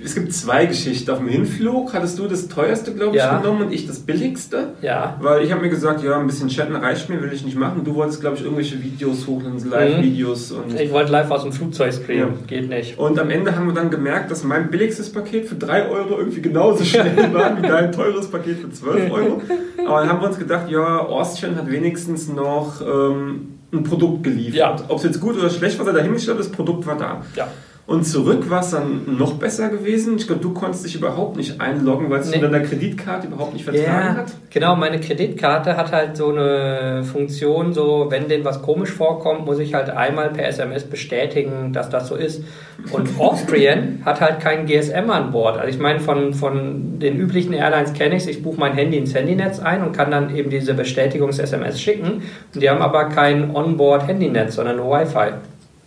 es 0.02 0.14
gibt 0.14 0.32
zwei 0.32 0.66
Geschichten. 0.66 1.10
Auf 1.10 1.18
dem 1.18 1.28
Hinflug 1.28 1.94
hattest 1.94 2.18
du 2.18 2.26
das 2.26 2.48
teuerste, 2.48 2.92
glaube 2.92 3.16
ich, 3.16 3.22
ja. 3.22 3.38
genommen 3.38 3.66
und 3.66 3.72
ich 3.72 3.86
das 3.86 4.00
billigste. 4.00 4.74
Ja. 4.82 5.16
Weil 5.20 5.44
ich 5.44 5.52
habe 5.52 5.62
mir 5.62 5.68
gesagt, 5.68 6.02
ja, 6.02 6.18
ein 6.18 6.26
bisschen 6.26 6.48
chatten 6.48 6.74
reicht 6.74 7.08
mir, 7.08 7.22
will 7.22 7.32
ich 7.32 7.44
nicht 7.44 7.56
machen. 7.56 7.84
Du 7.84 7.94
wolltest, 7.94 8.20
glaube 8.20 8.36
ich, 8.36 8.42
irgendwelche 8.42 8.82
Videos 8.82 9.26
hochladen, 9.26 9.58
Live-Videos. 9.68 10.52
Mhm. 10.52 10.76
Ich 10.76 10.90
wollte 10.90 11.12
live 11.12 11.30
aus 11.30 11.42
dem 11.42 11.52
Flugzeug 11.52 11.92
streamen. 11.92 12.34
Ja. 12.40 12.46
Geht 12.46 12.68
nicht. 12.68 12.98
Und 12.98 13.18
am 13.18 13.30
Ende 13.30 13.54
haben 13.54 13.66
wir 13.66 13.74
dann 13.74 13.90
gemerkt, 13.90 14.30
dass 14.30 14.42
mein 14.42 14.70
billigstes 14.70 15.12
Paket 15.12 15.46
für 15.46 15.54
3 15.54 15.88
Euro 15.88 16.18
irgendwie 16.18 16.42
genauso 16.42 16.84
schnell 16.84 17.32
war 17.32 17.56
wie 17.56 17.62
dein 17.62 17.92
teures 17.92 18.28
Paket 18.28 18.58
für 18.58 18.70
12 18.70 19.12
Euro. 19.12 19.42
Aber 19.86 20.00
dann 20.00 20.08
haben 20.08 20.20
wir 20.20 20.28
uns 20.28 20.38
gedacht, 20.38 20.68
ja, 20.70 20.98
Austrian 21.00 21.56
hat 21.56 21.70
wenigstens 21.70 22.28
noch 22.28 22.80
ähm, 22.80 23.58
ein 23.72 23.84
Produkt 23.84 24.24
geliefert. 24.24 24.54
Ja. 24.54 24.76
Ob 24.88 24.98
es 24.98 25.04
jetzt 25.04 25.20
gut 25.20 25.36
oder 25.36 25.50
schlecht 25.50 25.78
war, 25.78 25.84
sei 25.84 25.92
dahingestellt, 25.92 26.38
das 26.38 26.48
Produkt 26.48 26.86
war 26.86 26.96
da. 26.96 27.22
Ja. 27.36 27.48
Und 27.86 28.04
zurück 28.04 28.48
war 28.48 28.60
es 28.60 28.70
dann 28.70 29.18
noch 29.18 29.34
besser 29.34 29.68
gewesen. 29.68 30.16
Ich 30.16 30.26
glaube, 30.26 30.40
du 30.40 30.54
konntest 30.54 30.86
dich 30.86 30.94
überhaupt 30.94 31.36
nicht 31.36 31.60
einloggen, 31.60 32.08
weil 32.08 32.20
es 32.20 32.30
nee. 32.30 32.38
mit 32.38 32.44
deiner 32.44 32.64
Kreditkarte 32.64 33.26
überhaupt 33.26 33.52
nicht 33.52 33.64
vertragen 33.64 33.86
ja, 33.86 34.16
hat. 34.16 34.32
Genau, 34.48 34.74
meine 34.74 35.00
Kreditkarte 35.00 35.76
hat 35.76 35.92
halt 35.92 36.16
so 36.16 36.30
eine 36.30 37.04
Funktion, 37.04 37.74
so 37.74 38.06
wenn 38.08 38.26
denen 38.28 38.42
was 38.42 38.62
komisch 38.62 38.90
vorkommt, 38.90 39.44
muss 39.44 39.58
ich 39.58 39.74
halt 39.74 39.90
einmal 39.90 40.30
per 40.30 40.48
SMS 40.48 40.84
bestätigen, 40.84 41.74
dass 41.74 41.90
das 41.90 42.08
so 42.08 42.14
ist. 42.14 42.42
Und 42.90 43.10
Austrian 43.18 44.00
hat 44.02 44.22
halt 44.22 44.40
kein 44.40 44.64
GSM 44.64 45.10
an 45.10 45.30
Bord. 45.30 45.58
Also 45.58 45.68
ich 45.68 45.78
meine, 45.78 46.00
von, 46.00 46.32
von 46.32 46.98
den 46.98 47.18
üblichen 47.18 47.52
Airlines 47.52 47.92
kenne 47.92 48.16
ich 48.16 48.22
es, 48.22 48.28
ich 48.30 48.42
buche 48.42 48.58
mein 48.58 48.72
Handy 48.72 48.96
ins 48.96 49.14
Handynetz 49.14 49.60
ein 49.60 49.82
und 49.82 49.92
kann 49.92 50.10
dann 50.10 50.34
eben 50.34 50.48
diese 50.48 50.72
Bestätigungs-SMS 50.72 51.78
schicken. 51.78 52.22
Und 52.54 52.62
die 52.62 52.70
haben 52.70 52.80
aber 52.80 53.10
kein 53.10 53.54
Onboard-Handynetz, 53.54 54.54
sondern 54.54 54.78
nur 54.78 54.90
Wi-Fi. 54.90 55.34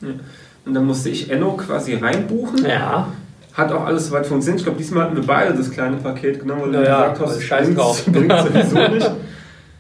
Ja. 0.02 0.10
Und 0.68 0.74
dann 0.74 0.86
musste 0.86 1.10
ich 1.10 1.32
Enno 1.32 1.54
quasi 1.54 1.96
reinbuchen. 1.96 2.66
Ja. 2.66 3.08
Hat 3.54 3.72
auch 3.72 3.86
alles 3.86 4.08
soweit 4.08 4.28
funktioniert. 4.28 4.60
Ich 4.60 4.66
glaube, 4.66 4.78
diesmal 4.78 5.06
hatten 5.06 5.16
wir 5.16 5.26
beide 5.26 5.54
das 5.54 5.72
kleine 5.72 5.98
Paket 5.98 6.42
genommen, 6.42 6.64
weil 6.64 6.72
du 6.74 6.84
ja, 6.84 7.08
gesagt 7.08 7.22
hast, 7.22 7.42
scheiß 7.42 7.74
drauf. 7.74 8.06
bringt 8.12 8.32
sowieso 8.32 8.88
nicht. 8.94 9.12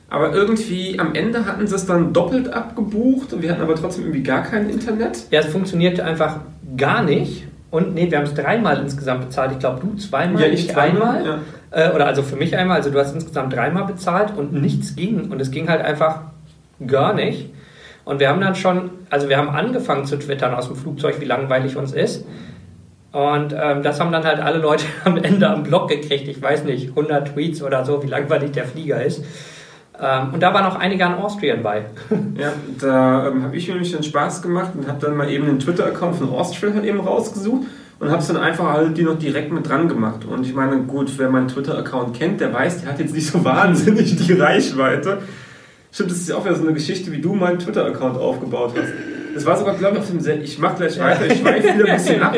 Aber 0.09 0.33
irgendwie 0.33 0.97
am 0.97 1.13
Ende 1.13 1.45
hatten 1.45 1.67
sie 1.67 1.75
es 1.75 1.85
dann 1.85 2.13
doppelt 2.13 2.51
abgebucht 2.51 3.33
und 3.33 3.41
wir 3.41 3.51
hatten 3.51 3.61
aber 3.61 3.75
trotzdem 3.75 4.05
irgendwie 4.05 4.23
gar 4.23 4.43
kein 4.43 4.69
Internet. 4.69 5.25
Ja, 5.31 5.41
es 5.41 5.47
funktionierte 5.47 6.05
einfach 6.05 6.37
gar 6.77 7.03
nicht. 7.03 7.45
Und 7.69 7.93
nee, 7.93 8.09
wir 8.09 8.17
haben 8.17 8.25
es 8.25 8.33
dreimal 8.33 8.79
insgesamt 8.79 9.25
bezahlt. 9.25 9.51
Ich 9.51 9.59
glaube, 9.59 9.81
du 9.81 9.95
zweimal, 9.97 10.41
ja, 10.41 10.47
ich 10.47 10.75
einmal. 10.77 11.25
Ja. 11.25 11.39
Äh, 11.71 11.93
oder 11.93 12.07
also 12.07 12.23
für 12.23 12.37
mich 12.37 12.55
einmal. 12.55 12.77
Also 12.77 12.89
du 12.89 12.97
hast 12.97 13.13
insgesamt 13.13 13.53
dreimal 13.53 13.83
bezahlt 13.83 14.37
und 14.37 14.53
nichts 14.53 14.95
ging. 14.95 15.29
Und 15.29 15.41
es 15.41 15.51
ging 15.51 15.67
halt 15.67 15.81
einfach 15.81 16.21
gar 16.85 17.13
nicht. 17.13 17.49
Und 18.07 18.21
wir 18.21 18.29
haben 18.29 18.39
dann 18.39 18.55
schon, 18.55 18.91
also 19.09 19.27
wir 19.27 19.35
haben 19.35 19.49
angefangen 19.49 20.05
zu 20.05 20.17
twittern 20.17 20.53
aus 20.53 20.67
dem 20.67 20.77
Flugzeug, 20.77 21.19
wie 21.19 21.25
langweilig 21.25 21.75
uns 21.75 21.91
ist. 21.91 22.23
Und 23.11 23.53
ähm, 23.53 23.83
das 23.83 23.99
haben 23.99 24.13
dann 24.13 24.23
halt 24.23 24.39
alle 24.39 24.59
Leute 24.59 24.85
am 25.03 25.17
Ende 25.17 25.49
am 25.49 25.63
Blog 25.63 25.89
gekriegt. 25.89 26.25
Ich 26.29 26.41
weiß 26.41 26.63
nicht, 26.63 26.87
100 26.91 27.33
Tweets 27.33 27.61
oder 27.61 27.83
so, 27.83 28.01
wie 28.01 28.07
langweilig 28.07 28.51
der 28.51 28.63
Flieger 28.63 29.03
ist. 29.03 29.25
Ähm, 30.01 30.33
und 30.33 30.41
da 30.41 30.53
waren 30.53 30.65
auch 30.65 30.77
einige 30.77 31.05
an 31.05 31.15
Austrian 31.15 31.61
bei. 31.61 31.83
Ja, 32.39 32.53
da 32.79 33.27
ähm, 33.27 33.43
habe 33.43 33.57
ich 33.57 33.67
mir 33.67 33.73
nämlich 33.73 33.91
den 33.91 34.03
Spaß 34.03 34.41
gemacht 34.41 34.71
und 34.77 34.87
habe 34.87 35.05
dann 35.05 35.17
mal 35.17 35.29
eben 35.29 35.45
den 35.45 35.59
Twitter-Account 35.59 36.15
von 36.15 36.29
Austrian 36.29 36.75
halt 36.75 36.85
eben 36.85 37.01
rausgesucht 37.01 37.67
und 37.99 38.09
habe 38.09 38.21
es 38.21 38.27
dann 38.27 38.37
einfach 38.37 38.71
halt 38.71 38.97
die 38.97 39.03
noch 39.03 39.19
direkt 39.19 39.51
mit 39.51 39.67
dran 39.67 39.89
gemacht. 39.89 40.23
Und 40.23 40.45
ich 40.45 40.53
meine, 40.53 40.77
gut, 40.83 41.11
wer 41.17 41.29
meinen 41.29 41.49
Twitter-Account 41.49 42.17
kennt, 42.17 42.39
der 42.39 42.53
weiß, 42.53 42.83
der 42.83 42.91
hat 42.91 42.99
jetzt 42.99 43.13
nicht 43.13 43.27
so 43.27 43.43
wahnsinnig 43.43 44.15
die 44.15 44.31
Reichweite. 44.31 45.17
Stimmt, 45.97 46.11
das 46.11 46.19
ist 46.19 46.29
ja 46.29 46.35
auch 46.35 46.45
wieder 46.45 46.53
so 46.53 46.61
eine 46.61 46.73
Geschichte, 46.73 47.11
wie 47.11 47.19
du 47.19 47.33
meinen 47.33 47.57
Twitter-Account 47.57 48.19
aufgebaut 48.19 48.75
hast. 48.77 48.93
Das 49.33 49.43
war 49.47 49.57
sogar, 49.57 49.73
glaube 49.73 49.95
ich, 49.95 50.03
auf 50.03 50.07
dem 50.07 50.19
Send 50.19 50.43
Ich 50.43 50.59
mache 50.59 50.75
gleich 50.75 50.99
weiter, 50.99 51.25
ich 51.25 51.39
schweife 51.39 51.73
wieder 51.73 51.87
ein 51.87 51.97
bisschen 51.97 52.21
ab. 52.21 52.35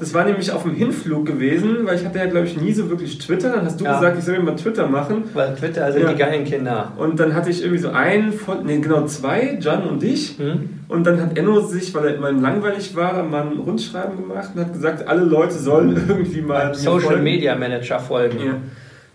Das 0.00 0.12
war 0.14 0.24
nämlich 0.24 0.50
auf 0.50 0.64
dem 0.64 0.74
Hinflug 0.74 1.24
gewesen, 1.24 1.86
weil 1.86 1.94
ich 1.94 2.04
hatte 2.04 2.18
ja, 2.18 2.26
glaube 2.26 2.48
ich, 2.48 2.60
nie 2.60 2.72
so 2.72 2.90
wirklich 2.90 3.16
Twitter. 3.18 3.52
Dann 3.52 3.66
hast 3.66 3.80
du 3.80 3.84
ja. 3.84 3.94
gesagt, 3.94 4.18
ich 4.18 4.24
soll 4.24 4.38
mir 4.38 4.46
mal 4.46 4.56
Twitter 4.56 4.88
machen. 4.88 5.22
Weil 5.32 5.54
Twitter 5.54 5.92
sind 5.92 6.02
ja. 6.02 6.12
die 6.12 6.18
geilen 6.18 6.44
Kinder. 6.44 6.90
Und 6.96 7.20
dann 7.20 7.36
hatte 7.36 7.50
ich 7.50 7.62
irgendwie 7.62 7.80
so 7.80 7.90
einen 7.90 8.32
von, 8.32 8.66
nee, 8.66 8.78
genau 8.78 9.06
zwei, 9.06 9.56
John 9.60 9.84
und 9.84 10.02
dich. 10.02 10.36
Hm. 10.36 10.80
Und 10.88 11.06
dann 11.06 11.22
hat 11.22 11.38
Enno 11.38 11.60
sich, 11.60 11.94
weil 11.94 12.04
er 12.04 12.16
immer 12.16 12.32
langweilig 12.32 12.96
war, 12.96 13.22
mal 13.22 13.42
ein 13.42 13.58
Rundschreiben 13.58 14.16
gemacht 14.16 14.50
und 14.56 14.60
hat 14.60 14.72
gesagt, 14.72 15.06
alle 15.06 15.22
Leute 15.22 15.54
sollen 15.54 15.90
irgendwie 16.08 16.40
mal. 16.40 16.74
Social 16.74 17.22
Media 17.22 17.54
Manager 17.54 18.00
folgen. 18.00 18.38
Ja. 18.44 18.54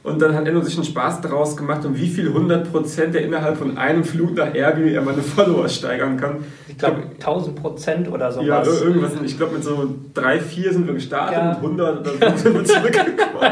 Und 0.03 0.21
dann 0.21 0.35
hat 0.35 0.45
Enno 0.45 0.61
sich 0.61 0.75
einen 0.75 0.83
Spaß 0.83 1.21
daraus 1.21 1.55
gemacht, 1.55 1.85
um 1.85 1.95
wie 1.95 2.09
viel 2.09 2.27
100 2.27 2.69
Prozent 2.69 3.15
er 3.15 3.21
innerhalb 3.21 3.57
von 3.57 3.77
einem 3.77 4.03
Flug 4.03 4.35
nach 4.35 4.53
Erbil 4.53 4.93
er 4.93 5.01
meine 5.01 5.21
Follower 5.21 5.69
steigern 5.69 6.17
kann. 6.17 6.43
Ich 6.67 6.77
glaube, 6.77 7.03
1000 7.13 7.55
Prozent 7.55 8.11
oder 8.11 8.29
sowas. 8.29 8.45
Ja, 8.45 8.63
irgendwas. 8.63 9.13
Ich 9.23 9.37
glaube, 9.37 9.53
mit 9.53 9.63
so 9.63 9.95
3, 10.13 10.39
4 10.39 10.73
sind 10.73 10.87
wir 10.87 10.93
gestartet 10.93 11.37
ja. 11.37 11.51
und 11.51 11.55
100 11.55 11.99
oder 12.01 12.31
so 12.31 12.37
sind 12.37 12.53
wir 12.53 12.65
zurückgekommen. 12.65 13.51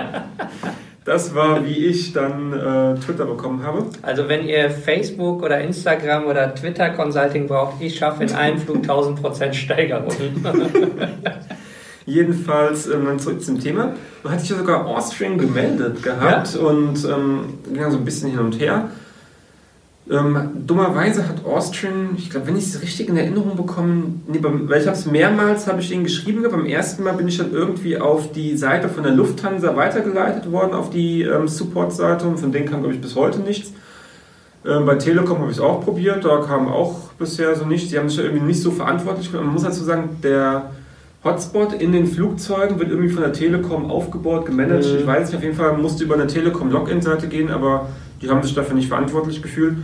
Das 1.05 1.33
war, 1.33 1.65
wie 1.65 1.87
ich 1.87 2.13
dann 2.13 2.53
äh, 2.53 2.99
Twitter 2.99 3.25
bekommen 3.25 3.63
habe. 3.63 3.85
Also 4.01 4.27
wenn 4.27 4.45
ihr 4.45 4.69
Facebook 4.69 5.41
oder 5.41 5.59
Instagram 5.61 6.25
oder 6.25 6.53
Twitter 6.53 6.89
Consulting 6.91 7.47
braucht, 7.47 7.81
ich 7.81 7.97
schaffe 7.97 8.23
in 8.23 8.33
einem 8.33 8.59
Flug 8.59 8.77
1000 8.77 9.21
Prozent 9.21 9.55
Steigerung. 9.55 10.11
Jedenfalls 12.11 12.87
ähm, 12.87 13.17
zurück 13.19 13.41
zum 13.41 13.59
Thema. 13.59 13.93
Man 14.23 14.33
hat 14.33 14.41
sich 14.41 14.49
ja 14.49 14.57
sogar 14.57 14.85
Austrian 14.85 15.37
gemeldet 15.37 16.03
gehabt 16.03 16.55
ja? 16.55 16.59
und 16.59 17.05
ähm, 17.05 17.39
ging 17.73 17.89
so 17.89 17.97
ein 17.97 18.03
bisschen 18.03 18.31
hin 18.31 18.39
und 18.39 18.59
her. 18.59 18.89
Ähm, 20.09 20.49
dummerweise 20.67 21.25
hat 21.25 21.45
Austrian, 21.45 22.15
ich 22.17 22.29
glaube, 22.29 22.47
wenn 22.47 22.57
ich 22.57 22.65
es 22.65 22.81
richtig 22.81 23.07
in 23.07 23.15
Erinnerung 23.15 23.55
bekomme, 23.55 24.15
nee, 24.27 24.39
beim, 24.39 24.67
weil 24.67 24.81
ich 24.81 24.87
habe 24.87 24.97
es 24.97 25.05
mehrmals, 25.05 25.67
habe 25.67 25.79
ich 25.79 25.89
ihnen 25.89 26.03
geschrieben, 26.03 26.43
beim 26.43 26.65
ersten 26.65 27.03
Mal 27.03 27.13
bin 27.13 27.29
ich 27.29 27.37
dann 27.37 27.53
irgendwie 27.53 27.97
auf 27.97 28.29
die 28.33 28.57
Seite 28.57 28.89
von 28.89 29.03
der 29.03 29.13
Lufthansa 29.13 29.73
weitergeleitet 29.77 30.51
worden, 30.51 30.73
auf 30.73 30.89
die 30.89 31.21
ähm, 31.21 31.47
Support-Seite 31.47 32.27
und 32.27 32.41
von 32.41 32.51
denen 32.51 32.69
kam, 32.69 32.81
glaube 32.81 32.95
ich, 32.95 32.99
bis 32.99 33.15
heute 33.15 33.39
nichts. 33.39 33.71
Ähm, 34.65 34.85
bei 34.85 34.95
Telekom 34.95 35.39
habe 35.39 35.49
ich 35.49 35.57
es 35.57 35.63
auch 35.63 35.81
probiert, 35.81 36.25
da 36.25 36.41
kam 36.41 36.67
auch 36.67 37.13
bisher 37.17 37.55
so 37.55 37.63
nichts. 37.63 37.89
Die 37.89 37.97
haben 37.97 38.09
sich 38.09 38.17
ja 38.17 38.25
irgendwie 38.25 38.47
nicht 38.47 38.61
so 38.61 38.71
verantwortlich 38.71 39.31
gemacht. 39.31 39.45
Man 39.45 39.53
muss 39.53 39.63
dazu 39.63 39.83
sagen, 39.85 40.17
der 40.21 40.71
Hotspot 41.23 41.73
in 41.73 41.91
den 41.91 42.07
Flugzeugen 42.07 42.79
wird 42.79 42.89
irgendwie 42.89 43.09
von 43.09 43.21
der 43.21 43.33
Telekom 43.33 43.91
aufgebaut, 43.91 44.47
gemanagt. 44.47 44.85
Mhm. 44.85 44.99
Ich 44.99 45.07
weiß 45.07 45.27
nicht, 45.27 45.37
auf 45.37 45.43
jeden 45.43 45.55
Fall 45.55 45.77
musste 45.77 46.03
über 46.03 46.15
eine 46.15 46.25
Telekom-Login-Seite 46.25 47.27
gehen, 47.27 47.51
aber 47.51 47.89
die 48.21 48.29
haben 48.29 48.41
sich 48.41 48.55
dafür 48.55 48.75
nicht 48.75 48.87
verantwortlich 48.87 49.41
gefühlt. 49.41 49.77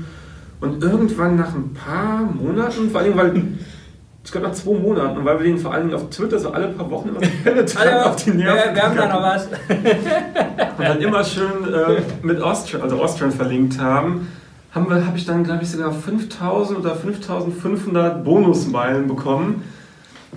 Und 0.60 0.84
irgendwann 0.84 1.36
nach 1.36 1.53
ein 1.53 1.75
paar 1.75 2.22
Monaten, 2.22 2.89
vor 2.89 3.01
allem 3.01 3.15
weil 3.15 3.36
ich 4.24 4.32
glaube 4.32 4.48
nach 4.48 4.56
zwei 4.56 4.79
Monaten, 4.79 5.20
und 5.20 5.25
weil 5.25 5.38
wir 5.38 5.46
den 5.46 5.60
vor 5.60 5.74
allem 5.74 5.94
auf 5.94 6.10
Twitter 6.10 6.39
so 6.39 6.51
alle 6.51 6.70
paar 6.70 6.89
Wochen 6.89 7.10
immer 7.10 7.20
penetrant 7.44 8.06
auf 8.08 8.15
die 8.15 8.32
Nerven. 8.32 8.74
Wir, 8.74 8.75
wir 8.75 8.84
haben 8.84 8.98
da 8.98 9.08
noch 9.08 9.22
was. 9.22 9.46
und 10.77 10.84
dann 10.84 11.01
immer 11.01 11.24
schön 11.24 11.72
äh, 11.72 12.01
mit 12.24 12.41
Austrian, 12.41 12.82
also 12.82 13.00
Austrian 13.00 13.32
verlinkt 13.32 13.79
haben, 13.79 14.27
habe 14.72 15.06
hab 15.06 15.15
ich 15.15 15.25
dann, 15.25 15.44
glaube 15.44 15.62
ich, 15.62 15.70
sogar 15.70 15.91
5000 15.91 16.79
oder 16.79 16.96
5500 16.96 18.24
Bonusmeilen 18.24 19.08
bekommen 19.08 19.63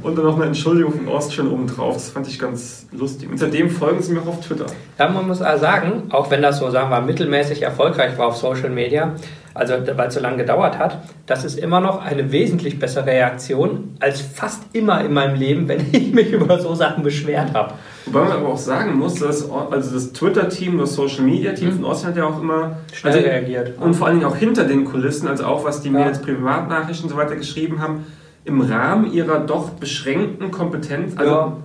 und 0.02 0.16
dann 0.16 0.24
noch 0.24 0.36
eine 0.36 0.46
Entschuldigung 0.46 0.92
von 0.92 1.08
Austrian 1.08 1.48
obendrauf. 1.48 1.94
Das 1.94 2.10
fand 2.10 2.26
ich 2.26 2.38
ganz 2.38 2.86
lustig. 2.92 3.28
Und 3.28 3.38
seitdem 3.38 3.68
folgen 3.70 4.00
sie 4.00 4.12
mir 4.12 4.22
auch 4.22 4.28
auf 4.28 4.40
Twitter. 4.40 4.66
Ja, 4.98 5.08
man 5.08 5.26
muss 5.26 5.42
also 5.42 5.60
sagen, 5.60 6.04
auch 6.10 6.30
wenn 6.30 6.42
das 6.42 6.58
so, 6.58 6.70
sagen 6.70 6.90
wir, 6.90 7.00
mittelmäßig 7.00 7.62
erfolgreich 7.62 8.16
war 8.16 8.28
auf 8.28 8.36
Social 8.36 8.70
Media, 8.70 9.14
also 9.52 9.74
weil 9.96 10.08
es 10.08 10.14
so 10.14 10.20
lange 10.20 10.38
gedauert 10.38 10.78
hat, 10.78 10.98
das 11.26 11.44
ist 11.44 11.58
immer 11.58 11.80
noch 11.80 12.04
eine 12.04 12.30
wesentlich 12.30 12.78
bessere 12.78 13.06
Reaktion 13.06 13.96
als 13.98 14.20
fast 14.20 14.62
immer 14.72 15.04
in 15.04 15.12
meinem 15.12 15.34
Leben, 15.34 15.68
wenn 15.68 15.84
ich 15.92 16.12
mich 16.12 16.32
über 16.32 16.60
so 16.60 16.74
Sachen 16.74 17.02
beschwert 17.02 17.52
habe. 17.52 17.74
Wobei 18.06 18.20
man 18.20 18.32
aber 18.32 18.48
auch 18.48 18.58
sagen 18.58 18.96
muss, 18.96 19.16
dass 19.16 19.50
also 19.50 19.92
das 19.92 20.12
Twitter-Team, 20.12 20.78
das 20.78 20.94
Social-Media-Team 20.94 21.68
mhm. 21.68 21.74
von 21.74 21.84
Osten 21.84 22.08
hat 22.08 22.16
ja 22.16 22.26
auch 22.26 22.40
immer 22.40 22.78
schnell 22.92 23.14
also, 23.14 23.26
reagiert. 23.26 23.78
Und 23.78 23.94
vor 23.94 24.06
allen 24.06 24.20
Dingen 24.20 24.30
auch 24.30 24.36
hinter 24.36 24.64
den 24.64 24.84
Kulissen, 24.84 25.28
also 25.28 25.44
auch 25.44 25.64
was 25.64 25.82
die 25.82 25.88
ja. 25.88 25.98
mir 25.98 26.06
jetzt 26.06 26.22
Privatnachrichten 26.22 27.06
und 27.06 27.10
so 27.10 27.16
weiter 27.16 27.36
geschrieben 27.36 27.80
haben, 27.80 28.06
im 28.44 28.60
Rahmen 28.60 29.12
ihrer 29.12 29.40
doch 29.40 29.70
beschränkten 29.70 30.50
Kompetenz, 30.50 31.16
also 31.16 31.30
ja. 31.30 31.56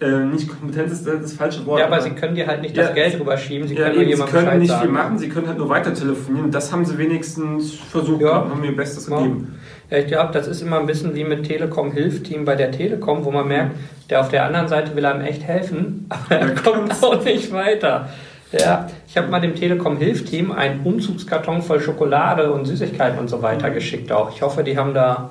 Äh, 0.00 0.24
nicht 0.24 0.48
Kompetenz 0.48 0.92
ist 0.92 1.06
das 1.06 1.34
falsche 1.34 1.64
Wort. 1.66 1.78
Ja, 1.78 1.86
aber, 1.86 1.96
aber, 1.96 2.04
sie 2.04 2.10
können 2.10 2.34
dir 2.34 2.48
halt 2.48 2.62
nicht 2.62 2.76
das 2.76 2.92
Geld 2.94 3.18
rüberschieben. 3.18 3.68
Sie 3.68 3.76
können, 3.76 3.94
ja, 3.94 4.02
eben, 4.02 4.16
sie 4.16 4.24
können 4.24 4.58
nicht 4.58 4.68
sagen. 4.68 4.82
viel 4.82 4.90
machen, 4.90 5.18
sie 5.18 5.28
können 5.28 5.46
halt 5.46 5.58
nur 5.58 5.68
weiter 5.68 5.94
telefonieren. 5.94 6.50
Das 6.50 6.72
haben 6.72 6.84
sie 6.84 6.98
wenigstens 6.98 7.74
versucht, 7.74 8.20
ja. 8.20 8.34
haben 8.34 8.60
mir 8.60 8.70
ihr 8.70 8.76
Bestes 8.76 9.08
ja. 9.08 9.16
gegeben. 9.16 9.54
Ja, 9.90 9.98
ich 9.98 10.08
glaube, 10.08 10.32
das 10.32 10.48
ist 10.48 10.62
immer 10.62 10.80
ein 10.80 10.86
bisschen 10.86 11.14
wie 11.14 11.22
mit 11.22 11.44
Telekom 11.44 11.92
Hilfteam 11.92 12.44
bei 12.44 12.56
der 12.56 12.72
Telekom, 12.72 13.24
wo 13.24 13.30
man 13.30 13.46
merkt, 13.46 13.76
der 14.10 14.20
auf 14.20 14.30
der 14.30 14.44
anderen 14.44 14.66
Seite 14.66 14.96
will 14.96 15.06
einem 15.06 15.20
echt 15.20 15.44
helfen, 15.44 16.06
aber 16.08 16.40
er 16.40 16.54
kommt 16.54 16.92
auch 17.02 17.24
nicht 17.24 17.52
weiter. 17.52 18.08
Ja, 18.50 18.88
ich 19.06 19.16
habe 19.16 19.28
mal 19.28 19.40
dem 19.40 19.54
Telekom 19.54 19.96
Hilfteam 19.96 20.52
einen 20.52 20.80
Umzugskarton 20.84 21.62
voll 21.62 21.80
Schokolade 21.80 22.52
und 22.52 22.66
Süßigkeiten 22.66 23.18
und 23.18 23.28
so 23.28 23.42
weiter 23.42 23.70
mhm. 23.70 23.74
geschickt 23.74 24.10
auch. 24.12 24.34
Ich 24.34 24.42
hoffe, 24.42 24.64
die 24.64 24.76
haben 24.76 24.92
da 24.92 25.30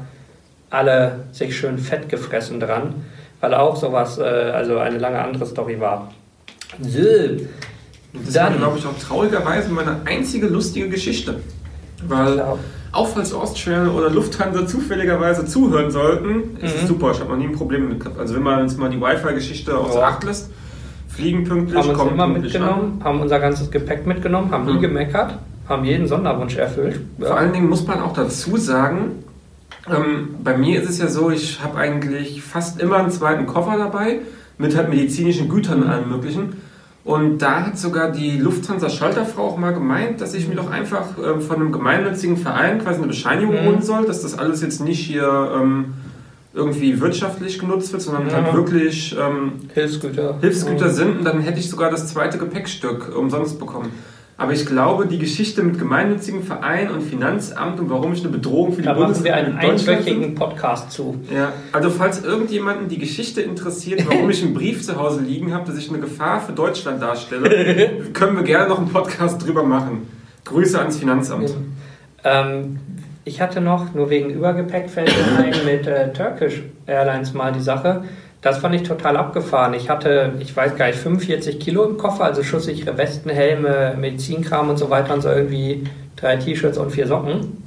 alle 0.74 1.22
sich 1.32 1.58
schön 1.58 1.77
fett 1.77 2.10
gefressen 2.10 2.60
dran 2.60 2.96
weil 3.44 3.56
auch 3.56 3.75
sowas, 3.75 4.20
äh, 4.20 4.24
also 4.24 4.77
eine 4.77 4.98
lange 5.00 5.22
andere 5.22 5.46
Story 5.46 5.77
war. 5.77 6.10
So. 6.80 7.01
Das 8.13 8.34
Dann, 8.34 8.53
war, 8.53 8.58
glaube 8.58 8.77
ich, 8.77 8.86
auch 8.86 8.98
traurigerweise 8.98 9.70
meine 9.70 9.98
einzige 10.06 10.48
lustige 10.48 10.88
Geschichte. 10.88 11.42
Weil, 12.08 12.42
auch 12.94 13.08
falls 13.08 13.34
Austrian 13.34 13.89
oder 13.89 14.10
Lufthansa 14.10 14.65
zufälligerweise 14.65 15.46
zuhören 15.46 15.92
sollten, 15.92 16.56
ist 16.62 16.74
es 16.74 16.84
mhm. 16.84 16.88
super. 16.88 17.12
Ich 17.12 17.20
habe 17.20 17.32
noch 17.32 17.38
nie 17.38 17.48
ein 17.48 17.51
Problem 17.51 17.89
mit 17.89 18.00
gehabt. 18.00 18.18
Also, 18.18 18.36
wenn 18.36 18.44
man 18.44 18.62
uns 18.62 18.77
mal 18.77 18.89
die 18.89 19.01
Wi-Fi-Geschichte 19.01 19.77
außer 19.77 20.00
ja. 20.00 20.08
Acht 20.08 20.24
lässt, 20.24 20.50
fliegen 21.10 21.44
pünktlich, 21.44 21.77
haben 21.77 21.89
uns 21.89 22.12
immer 22.12 22.27
mitgenommen, 22.27 22.98
an. 23.00 23.03
haben 23.03 23.20
unser 23.20 23.42
ganzes 23.42 23.70
Gepäck 23.72 24.08
mitgenommen, 24.08 24.51
haben 24.51 24.68
nie 24.68 24.74
mhm. 24.74 24.82
gemeckert, 24.82 25.38
haben 25.68 25.84
jeden 25.84 26.08
Sonderwunsch 26.08 26.56
erfüllt. 26.56 27.01
Vor 27.20 27.36
allen 27.36 27.51
Dingen 27.51 27.68
muss 27.68 27.86
man 27.86 28.00
auch 28.00 28.13
dazu 28.13 28.56
sagen, 28.56 29.23
ähm, 29.90 30.36
bei 30.44 30.58
mir 30.58 30.82
ist 30.82 30.90
es 30.90 31.00
ja 31.00 31.08
so, 31.08 31.30
ich 31.30 31.62
habe 31.62 31.78
eigentlich 31.78 32.42
fast 32.42 32.80
immer 32.80 32.98
einen 32.98 33.12
zweiten 33.12 33.46
Koffer 33.46 33.78
dabei 33.78 34.20
mit 34.58 34.75
halt 34.78 34.90
medizinischen 34.90 35.50
Gütern 35.50 35.84
und 35.84 35.90
allem 35.90 36.10
möglichen. 36.10 36.62
Und 37.04 37.40
da 37.40 37.66
hat 37.66 37.78
sogar 37.78 38.12
die 38.12 38.38
Lufthansa-Schalterfrau 38.38 39.42
auch 39.42 39.58
mal 39.58 39.74
gemeint, 39.74 40.22
dass 40.22 40.34
ich 40.34 40.48
mir 40.48 40.56
doch 40.56 40.72
einfach 40.72 41.18
äh, 41.18 41.42
von 41.42 41.58
einem 41.58 41.72
gemeinnützigen 41.74 42.38
Verein 42.38 42.80
quasi 42.80 43.00
eine 43.00 43.08
Bescheinigung 43.08 43.56
mhm. 43.56 43.66
holen 43.66 43.82
soll, 43.82 44.06
dass 44.06 44.22
das 44.22 44.38
alles 44.38 44.62
jetzt 44.62 44.80
nicht 44.80 45.00
hier 45.00 45.52
ähm, 45.54 45.96
irgendwie 46.54 47.02
wirtschaftlich 47.02 47.60
genutzt 47.60 47.92
wird, 47.92 48.04
sondern 48.04 48.30
ja. 48.30 48.42
halt 48.42 48.54
wirklich 48.54 49.18
ähm, 49.20 49.54
Hilfsgüter, 49.74 50.38
Hilfsgüter 50.40 50.88
mhm. 50.88 50.92
sind. 50.92 51.18
Und 51.18 51.25
dann 51.25 51.42
hätte 51.42 51.60
ich 51.60 51.70
sogar 51.70 51.92
das 51.92 52.08
zweite 52.08 52.38
Gepäckstück 52.38 53.13
umsonst 53.18 53.60
bekommen. 53.60 53.92
Aber 54.36 54.52
ich 54.52 54.66
glaube, 54.66 55.06
die 55.06 55.20
Geschichte 55.20 55.62
mit 55.62 55.78
gemeinnützigen 55.78 56.44
Vereinen 56.44 56.90
und 56.90 57.02
Finanzamt 57.02 57.80
und 57.80 57.90
warum 57.90 58.13
ich 58.13 58.22
eine 58.22 58.30
Bedrohung 58.30 58.74
für 58.74 58.82
die 58.82 58.88
da 58.88 58.94
Bundeswehr 58.94 59.36
wir 59.36 59.36
einen 59.36 59.58
einwöchigen 59.58 60.34
Podcast 60.34 60.92
zu. 60.92 61.20
Ja, 61.34 61.54
also 61.72 61.92
falls 61.92 62.24
irgendjemanden 62.24 62.88
die 62.90 62.98
Geschichte 62.98 63.42
interessiert, 63.42 64.04
warum 64.08 64.30
ich 64.32 64.44
einen 64.44 64.54
Brief 64.56 64.82
zu 64.82 64.98
Hause 64.98 65.22
liegen 65.22 65.54
habe, 65.54 65.68
dass 65.68 65.78
ich 65.78 65.90
eine 65.90 66.00
Gefahr 66.00 66.42
für 66.42 66.54
Deutschland 66.54 67.02
darstelle, 67.02 68.02
können 68.13 68.36
wir 68.36 68.44
gerne 68.44 68.70
noch 68.70 68.80
einen 68.80 68.90
Podcast 68.90 69.46
drüber 69.46 69.63
machen. 69.63 70.08
Grüße 70.46 70.80
ans 70.80 70.98
Finanzamt. 70.98 71.54
Ähm, 72.24 72.80
ich 73.25 73.40
hatte 73.40 73.62
noch, 73.62 73.94
nur 73.94 74.10
wegen 74.10 74.32
Übergepäck 74.32 74.90
fällt 74.90 75.13
ein, 75.38 75.54
mit 75.66 75.86
äh, 75.86 76.12
Turkish 76.12 76.63
Airlines 76.88 77.34
mal 77.34 77.52
die 77.52 77.62
Sache 77.62 78.04
das 78.44 78.58
fand 78.58 78.76
ich 78.76 78.84
total 78.84 79.16
abgefahren. 79.16 79.74
Ich 79.74 79.90
hatte, 79.90 80.34
ich 80.40 80.56
weiß 80.56 80.76
gar 80.76 80.88
nicht, 80.88 81.00
45 81.00 81.60
Kilo 81.60 81.86
im 81.86 81.98
Koffer, 81.98 82.26
also 82.26 82.44
schusssichere 82.44 82.98
Westen, 82.98 83.30
Helme, 83.30 83.96
Medizinkram 83.98 84.70
und 84.70 84.78
so 84.78 84.90
weiter 84.90 85.14
und 85.14 85.22
so 85.22 85.30
irgendwie 85.30 85.86
drei 86.18 86.36
T-Shirts 86.36 86.78
und 86.78 86.92
vier 86.92 87.08
Socken. 87.08 87.64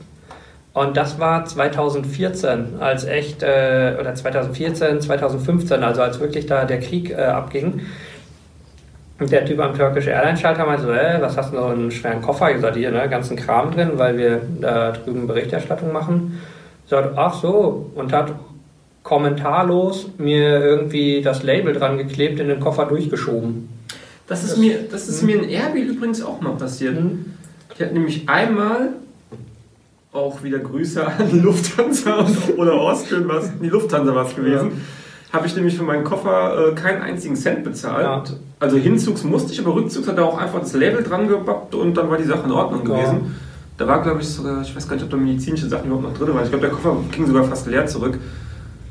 Und 0.74 0.98
das 0.98 1.18
war 1.18 1.46
2014, 1.46 2.74
als 2.78 3.04
echt, 3.04 3.42
äh, 3.42 3.96
oder 3.98 4.14
2014, 4.14 5.00
2015, 5.00 5.82
also 5.82 6.02
als 6.02 6.20
wirklich 6.20 6.44
da 6.44 6.66
der 6.66 6.80
Krieg 6.80 7.10
äh, 7.10 7.22
abging. 7.22 7.80
Und 9.18 9.32
der 9.32 9.46
Typ 9.46 9.58
am 9.60 9.74
Turkish 9.74 10.06
Airlines 10.06 10.40
Schalter 10.40 10.66
meinte 10.66 10.82
so, 10.82 10.92
äh, 10.92 11.16
was 11.22 11.38
hast 11.38 11.54
du 11.54 11.56
noch 11.56 11.70
einen 11.70 11.90
schweren 11.90 12.20
Koffer? 12.20 12.54
Ich 12.54 12.60
sagte, 12.60 12.78
hier, 12.78 12.90
ne, 12.90 13.08
ganzen 13.08 13.38
Kram 13.38 13.70
drin, 13.70 13.92
weil 13.94 14.18
wir 14.18 14.42
da 14.60 14.92
drüben 14.92 15.26
Berichterstattung 15.26 15.90
machen. 15.90 16.38
Ich 16.84 16.90
sagte, 16.90 17.12
ach 17.16 17.32
so, 17.32 17.90
und 17.94 18.12
hat 18.12 18.34
kommentarlos 19.06 20.08
mir 20.18 20.60
irgendwie 20.64 21.22
das 21.22 21.44
Label 21.44 21.72
dran 21.72 21.96
geklebt, 21.96 22.40
in 22.40 22.48
den 22.48 22.58
Koffer 22.58 22.86
durchgeschoben. 22.86 23.68
Das 24.26 24.42
ist, 24.42 24.54
das, 24.54 24.58
mir, 24.58 24.78
das 24.90 25.08
ist 25.08 25.22
mir 25.22 25.40
in 25.40 25.48
Erbil 25.48 25.90
übrigens 25.90 26.20
auch 26.22 26.40
mal 26.40 26.56
passiert. 26.56 27.00
Mhm. 27.00 27.26
Ich 27.72 27.80
hatte 27.80 27.94
nämlich 27.94 28.28
einmal 28.28 28.94
auch 30.12 30.42
wieder 30.42 30.58
Grüße 30.58 31.06
an 31.06 31.40
Lufthansa 31.40 32.26
oder 32.56 32.72
Austrian, 32.72 33.28
was, 33.28 33.52
die 33.62 33.68
Lufthansa 33.68 34.12
war 34.12 34.26
es 34.26 34.34
gewesen. 34.34 34.70
Ja. 34.70 35.38
Habe 35.38 35.46
ich 35.46 35.54
nämlich 35.54 35.76
für 35.76 35.84
meinen 35.84 36.02
Koffer 36.02 36.70
äh, 36.70 36.74
keinen 36.74 37.00
einzigen 37.02 37.36
Cent 37.36 37.62
bezahlt. 37.62 38.28
Ja. 38.28 38.36
Also 38.58 38.76
Hinzugs 38.76 39.22
musste 39.22 39.52
ich, 39.52 39.60
aber 39.60 39.76
Rückzugs 39.76 40.08
hat 40.08 40.18
er 40.18 40.24
auch 40.24 40.38
einfach 40.38 40.58
das 40.58 40.72
Label 40.72 41.04
dran 41.04 41.28
gebappt 41.28 41.76
und 41.76 41.96
dann 41.96 42.10
war 42.10 42.18
die 42.18 42.24
Sache 42.24 42.44
in 42.44 42.50
Ordnung 42.50 42.80
ja. 42.88 42.96
gewesen. 42.96 43.36
Da 43.78 43.86
war, 43.86 44.02
glaube 44.02 44.22
ich, 44.22 44.28
sogar, 44.28 44.62
ich 44.62 44.74
weiß 44.74 44.88
gar 44.88 44.96
nicht, 44.96 45.04
ob 45.04 45.10
da 45.10 45.16
medizinische 45.16 45.68
Sachen 45.68 45.86
überhaupt 45.86 46.08
noch 46.08 46.18
drin 46.18 46.34
waren. 46.34 46.42
Ich 46.42 46.50
glaube, 46.50 46.66
der 46.66 46.74
Koffer 46.74 46.96
ging 47.12 47.24
sogar 47.24 47.44
fast 47.44 47.68
leer 47.68 47.86
zurück. 47.86 48.18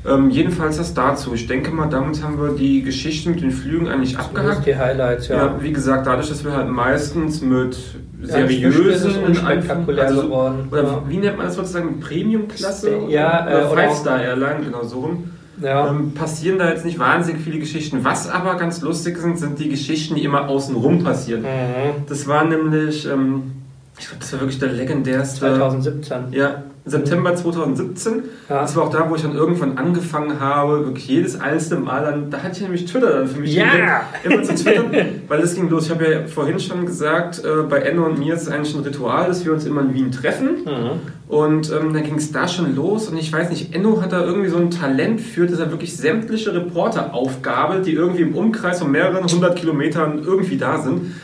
Ähm, 0.06 0.30
jedenfalls 0.30 0.76
das 0.76 0.94
dazu. 0.94 1.34
Ich 1.34 1.46
denke 1.46 1.70
mal, 1.70 1.88
damit 1.88 2.22
haben 2.22 2.40
wir 2.40 2.50
die 2.50 2.82
Geschichte 2.82 3.30
mit 3.30 3.40
den 3.40 3.50
Flügen 3.50 3.88
eigentlich 3.88 4.18
abgehakt. 4.18 4.66
Die 4.66 4.76
Highlights, 4.76 5.28
ja. 5.28 5.36
ja. 5.36 5.56
Wie 5.60 5.72
gesagt, 5.72 6.06
dadurch, 6.06 6.28
dass 6.28 6.44
wir 6.44 6.52
halt 6.52 6.68
meistens 6.68 7.40
mit 7.40 7.76
seriösen 8.22 9.10
ja, 9.10 9.26
unspektakulär 9.26 10.06
also, 10.06 10.22
geworden. 10.22 10.68
Oder 10.70 10.82
ja. 10.82 11.02
wie 11.08 11.16
nennt 11.16 11.36
man 11.36 11.46
das 11.46 11.56
sozusagen? 11.56 12.00
Premium-Klasse? 12.00 12.98
Ja, 13.08 13.46
oder, 13.46 13.62
äh, 13.62 13.64
oder 13.64 13.82
Five-Star-Airline, 13.82 14.64
genau 14.64 14.84
so 14.84 15.00
rum. 15.00 15.30
Ja. 15.60 15.88
Ähm, 15.88 16.12
passieren 16.12 16.58
da 16.58 16.68
jetzt 16.68 16.84
nicht 16.84 16.98
wahnsinnig 16.98 17.42
viele 17.42 17.58
Geschichten. 17.58 18.04
Was 18.04 18.28
aber 18.28 18.56
ganz 18.56 18.82
lustig 18.82 19.18
sind, 19.18 19.38
sind 19.38 19.58
die 19.58 19.68
Geschichten, 19.68 20.14
die 20.14 20.24
immer 20.24 20.48
außenrum 20.48 21.02
passieren. 21.02 21.42
Mhm. 21.42 22.06
Das 22.08 22.26
war 22.26 22.44
nämlich, 22.44 23.06
ähm, 23.06 23.52
ich 23.98 24.06
glaube, 24.06 24.20
das 24.20 24.32
war 24.34 24.40
wirklich 24.40 24.58
der 24.58 24.72
legendärste. 24.72 25.40
2017. 25.40 26.32
Ja, 26.32 26.62
September 26.86 27.34
2017. 27.34 28.22
Ja. 28.48 28.60
Das 28.60 28.76
war 28.76 28.84
auch 28.84 28.90
da, 28.90 29.10
wo 29.10 29.16
ich 29.16 29.22
dann 29.22 29.34
irgendwann 29.34 29.76
angefangen 29.76 30.38
habe, 30.38 30.86
wirklich 30.86 31.08
jedes 31.08 31.38
einzelne 31.38 31.80
Mal 31.80 32.04
dann, 32.04 32.30
da 32.30 32.38
hatte 32.38 32.54
ich 32.54 32.62
nämlich 32.62 32.84
Twitter 32.86 33.10
dann 33.10 33.26
für 33.26 33.40
mich 33.40 33.54
ja. 33.54 34.04
immer 34.22 34.42
zu 34.44 34.54
twittern, 34.54 34.94
weil 35.28 35.40
es 35.40 35.56
ging 35.56 35.68
los. 35.68 35.86
Ich 35.86 35.90
habe 35.90 36.08
ja 36.08 36.26
vorhin 36.26 36.60
schon 36.60 36.86
gesagt, 36.86 37.44
äh, 37.44 37.62
bei 37.68 37.78
Enno 37.78 38.06
und 38.06 38.20
mir 38.20 38.34
ist 38.34 38.42
es 38.42 38.48
eigentlich 38.48 38.74
ein 38.76 38.84
Ritual, 38.84 39.26
dass 39.26 39.44
wir 39.44 39.52
uns 39.52 39.66
immer 39.66 39.80
in 39.80 39.94
Wien 39.94 40.12
treffen. 40.12 40.64
Mhm. 40.64 40.90
Und 41.28 41.72
ähm, 41.72 41.92
dann 41.92 42.04
ging 42.04 42.14
es 42.14 42.30
da 42.30 42.46
schon 42.46 42.76
los 42.76 43.08
und 43.08 43.18
ich 43.18 43.32
weiß 43.32 43.50
nicht, 43.50 43.74
Enno 43.74 44.00
hat 44.00 44.12
da 44.12 44.22
irgendwie 44.22 44.48
so 44.48 44.58
ein 44.58 44.70
Talent 44.70 45.20
für, 45.20 45.46
dass 45.46 45.58
er 45.58 45.72
wirklich 45.72 45.96
sämtliche 45.96 46.54
Reporter 46.54 47.14
aufgabelt, 47.14 47.84
die 47.84 47.94
irgendwie 47.94 48.22
im 48.22 48.36
Umkreis 48.36 48.78
von 48.78 48.92
mehreren 48.92 49.24
hundert 49.24 49.56
Kilometern 49.56 50.22
irgendwie 50.24 50.56
da 50.56 50.78
sind. 50.78 51.16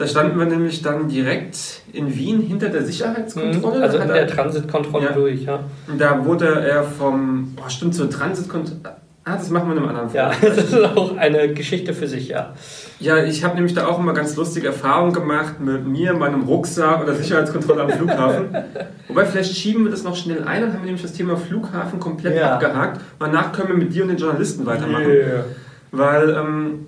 Da 0.00 0.06
standen 0.06 0.38
wir 0.38 0.46
nämlich 0.46 0.80
dann 0.80 1.08
direkt 1.10 1.82
in 1.92 2.16
Wien 2.16 2.40
hinter 2.40 2.70
der 2.70 2.82
Sicherheitskontrolle. 2.84 3.76
Mhm. 3.76 3.82
Also 3.82 3.98
in 3.98 4.08
der 4.08 4.26
Transitkontrolle 4.26 5.04
ja. 5.04 5.12
durch, 5.12 5.42
ja. 5.42 5.60
Da 5.98 6.24
wurde 6.24 6.46
er 6.46 6.84
vom, 6.84 7.54
oh, 7.58 7.68
stimmt, 7.68 7.94
zur 7.94 8.08
Transitkontrolle. 8.08 8.96
Ah, 9.24 9.36
das 9.36 9.50
machen 9.50 9.68
wir 9.68 9.76
in 9.76 9.82
einem 9.82 9.88
anderen 9.90 10.08
Fall. 10.08 10.16
Ja, 10.16 10.32
das 10.48 10.56
ist 10.56 10.96
auch 10.96 11.18
eine 11.18 11.52
Geschichte 11.52 11.92
für 11.92 12.06
sich, 12.06 12.28
ja. 12.28 12.54
Ja, 12.98 13.22
ich 13.22 13.44
habe 13.44 13.56
nämlich 13.56 13.74
da 13.74 13.88
auch 13.88 13.98
immer 13.98 14.14
ganz 14.14 14.36
lustige 14.36 14.68
Erfahrungen 14.68 15.12
gemacht 15.12 15.60
mit 15.60 15.86
mir, 15.86 16.14
meinem 16.14 16.44
Rucksack 16.44 17.02
oder 17.02 17.14
Sicherheitskontrolle 17.14 17.82
am 17.82 17.90
Flughafen. 17.90 18.56
Wobei, 19.08 19.26
vielleicht 19.26 19.54
schieben 19.54 19.84
wir 19.84 19.90
das 19.90 20.02
noch 20.02 20.16
schnell 20.16 20.44
ein 20.44 20.64
und 20.64 20.72
haben 20.72 20.84
nämlich 20.84 21.02
das 21.02 21.12
Thema 21.12 21.36
Flughafen 21.36 22.00
komplett 22.00 22.36
ja. 22.36 22.54
abgehakt. 22.54 23.02
Danach 23.18 23.52
können 23.52 23.68
wir 23.68 23.76
mit 23.76 23.92
dir 23.92 24.04
und 24.04 24.08
den 24.08 24.16
Journalisten 24.16 24.64
weitermachen. 24.64 25.10
Yeah. 25.10 25.44
Weil 25.92 26.30
ähm, 26.30 26.86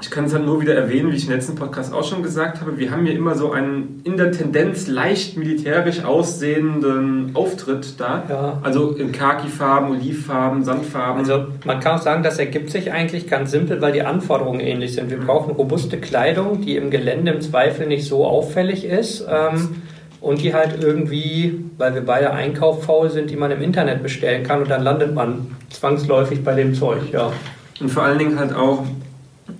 ich 0.00 0.10
kann 0.10 0.24
es 0.24 0.34
halt 0.34 0.44
nur 0.44 0.60
wieder 0.60 0.74
erwähnen, 0.74 1.12
wie 1.12 1.16
ich 1.16 1.26
im 1.26 1.32
letzten 1.32 1.54
Podcast 1.54 1.92
auch 1.94 2.02
schon 2.02 2.24
gesagt 2.24 2.60
habe, 2.60 2.78
wir 2.78 2.90
haben 2.90 3.06
hier 3.06 3.14
immer 3.14 3.36
so 3.36 3.52
einen 3.52 4.00
in 4.02 4.16
der 4.16 4.32
Tendenz 4.32 4.88
leicht 4.88 5.36
militärisch 5.36 6.02
aussehenden 6.04 7.30
Auftritt 7.34 8.00
da. 8.00 8.24
Ja. 8.28 8.58
Also 8.62 8.90
in 8.90 9.12
Khaki-Farben, 9.12 9.92
Olivfarben, 9.92 10.64
Sandfarben. 10.64 11.20
Also 11.20 11.46
man 11.64 11.78
kann 11.78 11.98
auch 11.98 12.02
sagen, 12.02 12.24
das 12.24 12.40
ergibt 12.40 12.70
sich 12.70 12.90
eigentlich 12.90 13.28
ganz 13.28 13.52
simpel, 13.52 13.80
weil 13.80 13.92
die 13.92 14.02
Anforderungen 14.02 14.58
ähnlich 14.58 14.94
sind. 14.94 15.10
Wir 15.10 15.18
mhm. 15.18 15.26
brauchen 15.26 15.52
robuste 15.52 15.98
Kleidung, 15.98 16.60
die 16.60 16.76
im 16.76 16.90
Gelände 16.90 17.30
im 17.30 17.40
Zweifel 17.40 17.86
nicht 17.86 18.08
so 18.08 18.26
auffällig 18.26 18.84
ist. 18.84 19.24
Ähm, 19.30 19.76
und 20.20 20.42
die 20.42 20.54
halt 20.54 20.82
irgendwie, 20.82 21.66
weil 21.76 21.94
wir 21.94 22.00
beide 22.00 22.32
einkauffaul 22.32 23.10
sind, 23.10 23.30
die 23.30 23.36
man 23.36 23.50
im 23.50 23.60
Internet 23.60 24.02
bestellen 24.02 24.42
kann 24.42 24.62
und 24.62 24.70
dann 24.70 24.82
landet 24.82 25.14
man 25.14 25.54
zwangsläufig 25.68 26.42
bei 26.42 26.54
dem 26.54 26.74
Zeug, 26.74 27.12
ja. 27.12 27.30
Und 27.78 27.90
vor 27.90 28.04
allen 28.04 28.18
Dingen 28.18 28.38
halt 28.38 28.54
auch, 28.54 28.84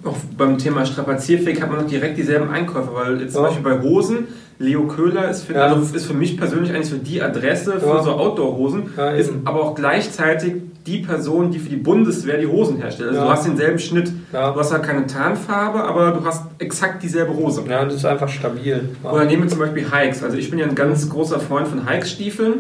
auch 0.05 0.17
beim 0.37 0.59
Thema 0.59 0.85
strapazierfähig 0.85 1.61
hat 1.63 1.71
man 1.71 1.81
noch 1.83 1.89
direkt 1.89 2.19
dieselben 2.19 2.51
Einkäufe, 2.51 2.91
weil 2.95 3.21
jetzt 3.21 3.35
zum 3.35 3.43
Ja. 3.43 3.49
Beispiel 3.49 3.65
bei 3.65 3.81
Hosen, 3.83 4.29
Leo 4.59 4.83
Köhler 4.87 5.29
ist 5.31 5.45
für, 5.45 5.55
Ja. 5.55 5.67
also 5.67 5.95
ist 5.95 6.07
für 6.07 6.15
mich 6.15 6.37
persönlich 6.37 6.73
eigentlich 6.73 6.89
so 6.89 6.97
die 6.97 7.21
Adresse 7.23 7.81
für 7.81 7.87
Ja. 7.87 8.03
so 8.03 8.13
Outdoor-Hosen, 8.13 8.85
ist 9.19 9.33
aber 9.45 9.63
auch 9.63 9.75
gleichzeitig 9.75 10.55
die 10.87 10.99
Person, 10.99 11.51
die 11.51 11.59
für 11.59 11.71
die 11.71 11.77
Bundeswehr 11.77 12.37
die 12.39 12.47
Hosen 12.47 12.77
herstellt. 12.77 13.09
Also 13.11 13.23
du 13.23 13.29
hast 13.29 13.47
denselben 13.47 13.79
Schnitt. 13.79 14.13
Du 14.31 14.39
hast 14.39 14.71
halt 14.71 14.83
keine 14.83 15.07
Tarnfarbe, 15.07 15.83
aber 15.83 16.11
du 16.13 16.25
hast 16.25 16.43
exakt 16.59 17.03
dieselbe 17.03 17.33
Hose. 17.35 17.63
Ja, 17.69 17.85
das 17.87 17.95
ist 17.95 18.05
einfach 18.05 18.29
stabil. 18.29 18.91
Oder 19.03 19.25
nehmen 19.25 19.45
wir 19.45 19.49
zum 19.49 19.61
Beispiel 19.61 19.87
Hikes. 19.91 20.23
Also 20.23 20.37
ich 20.37 20.51
bin 20.51 20.59
ja 20.59 20.67
ein 20.67 20.75
ganz 20.75 21.09
großer 21.09 21.41
Freund 21.41 21.67
von 21.69 21.89
Hikes-Stiefeln, 21.89 22.55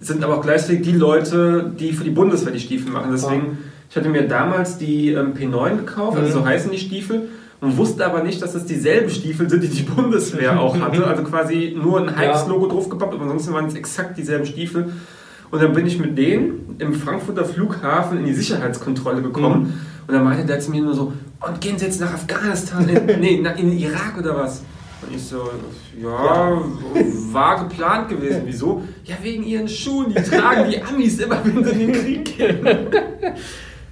sind 0.00 0.22
aber 0.22 0.36
auch 0.36 0.42
gleichzeitig 0.42 0.82
die 0.82 0.92
Leute, 0.92 1.72
die 1.80 1.92
für 1.94 2.04
die 2.04 2.10
Bundeswehr 2.10 2.52
die 2.52 2.60
Stiefel 2.60 2.92
machen. 2.92 3.08
Deswegen, 3.10 3.58
ich 3.92 3.96
hatte 3.98 4.08
mir 4.08 4.26
damals 4.26 4.78
die 4.78 5.10
ähm, 5.12 5.34
P9 5.34 5.76
gekauft, 5.76 6.16
also 6.16 6.30
Mhm. 6.30 6.32
so 6.42 6.46
heißen 6.46 6.70
die 6.70 6.78
Stiefel, 6.78 7.28
und 7.60 7.76
wusste 7.76 8.06
aber 8.06 8.22
nicht, 8.22 8.40
dass 8.40 8.54
das 8.54 8.64
dieselben 8.64 9.10
Stiefel 9.10 9.50
sind, 9.50 9.62
die 9.62 9.68
die 9.68 9.82
Bundeswehr 9.82 10.58
auch 10.58 10.80
hatte. 10.80 11.06
Also 11.06 11.22
quasi 11.24 11.76
nur 11.78 12.00
ein 12.00 12.18
Hikes-Logo 12.18 12.68
draufgepappt, 12.68 13.12
aber 13.12 13.24
ansonsten 13.24 13.52
waren 13.52 13.66
es 13.66 13.74
exakt 13.74 14.16
dieselben 14.16 14.46
Stiefel. 14.46 14.94
Und 15.50 15.62
dann 15.62 15.74
bin 15.74 15.86
ich 15.86 15.98
mit 15.98 16.16
denen 16.16 16.76
im 16.78 16.94
Frankfurter 16.94 17.44
Flughafen 17.44 18.18
in 18.20 18.24
die 18.24 18.32
Sicherheitskontrolle 18.32 19.20
gekommen. 19.20 19.78
Und 20.08 20.14
dann 20.14 20.24
meinte 20.24 20.46
der 20.46 20.58
zu 20.58 20.70
mir 20.70 20.80
nur 20.82 20.94
so, 20.94 21.12
und 21.46 21.60
gehen 21.60 21.76
Sie 21.76 21.84
jetzt 21.84 22.00
nach 22.00 22.14
Afghanistan, 22.14 22.88
in, 22.88 23.04
nee, 23.20 23.34
in 23.34 23.44
den 23.44 23.78
Irak 23.78 24.14
oder 24.18 24.34
was? 24.38 24.62
Und 25.06 25.14
ich 25.14 25.22
so, 25.22 25.50
ja, 26.00 26.58
war 27.32 27.68
geplant 27.68 28.08
gewesen. 28.08 28.42
Wieso? 28.46 28.82
Ja, 29.04 29.16
wegen 29.22 29.44
ihren 29.44 29.68
Schuhen, 29.68 30.14
die 30.14 30.22
tragen 30.22 30.70
die 30.70 30.82
Amis 30.82 31.18
immer, 31.18 31.38
wenn 31.44 31.62
sie 31.62 31.70
in 31.72 31.78
den 31.78 31.92
Krieg 31.92 32.36
gehen. 32.38 32.66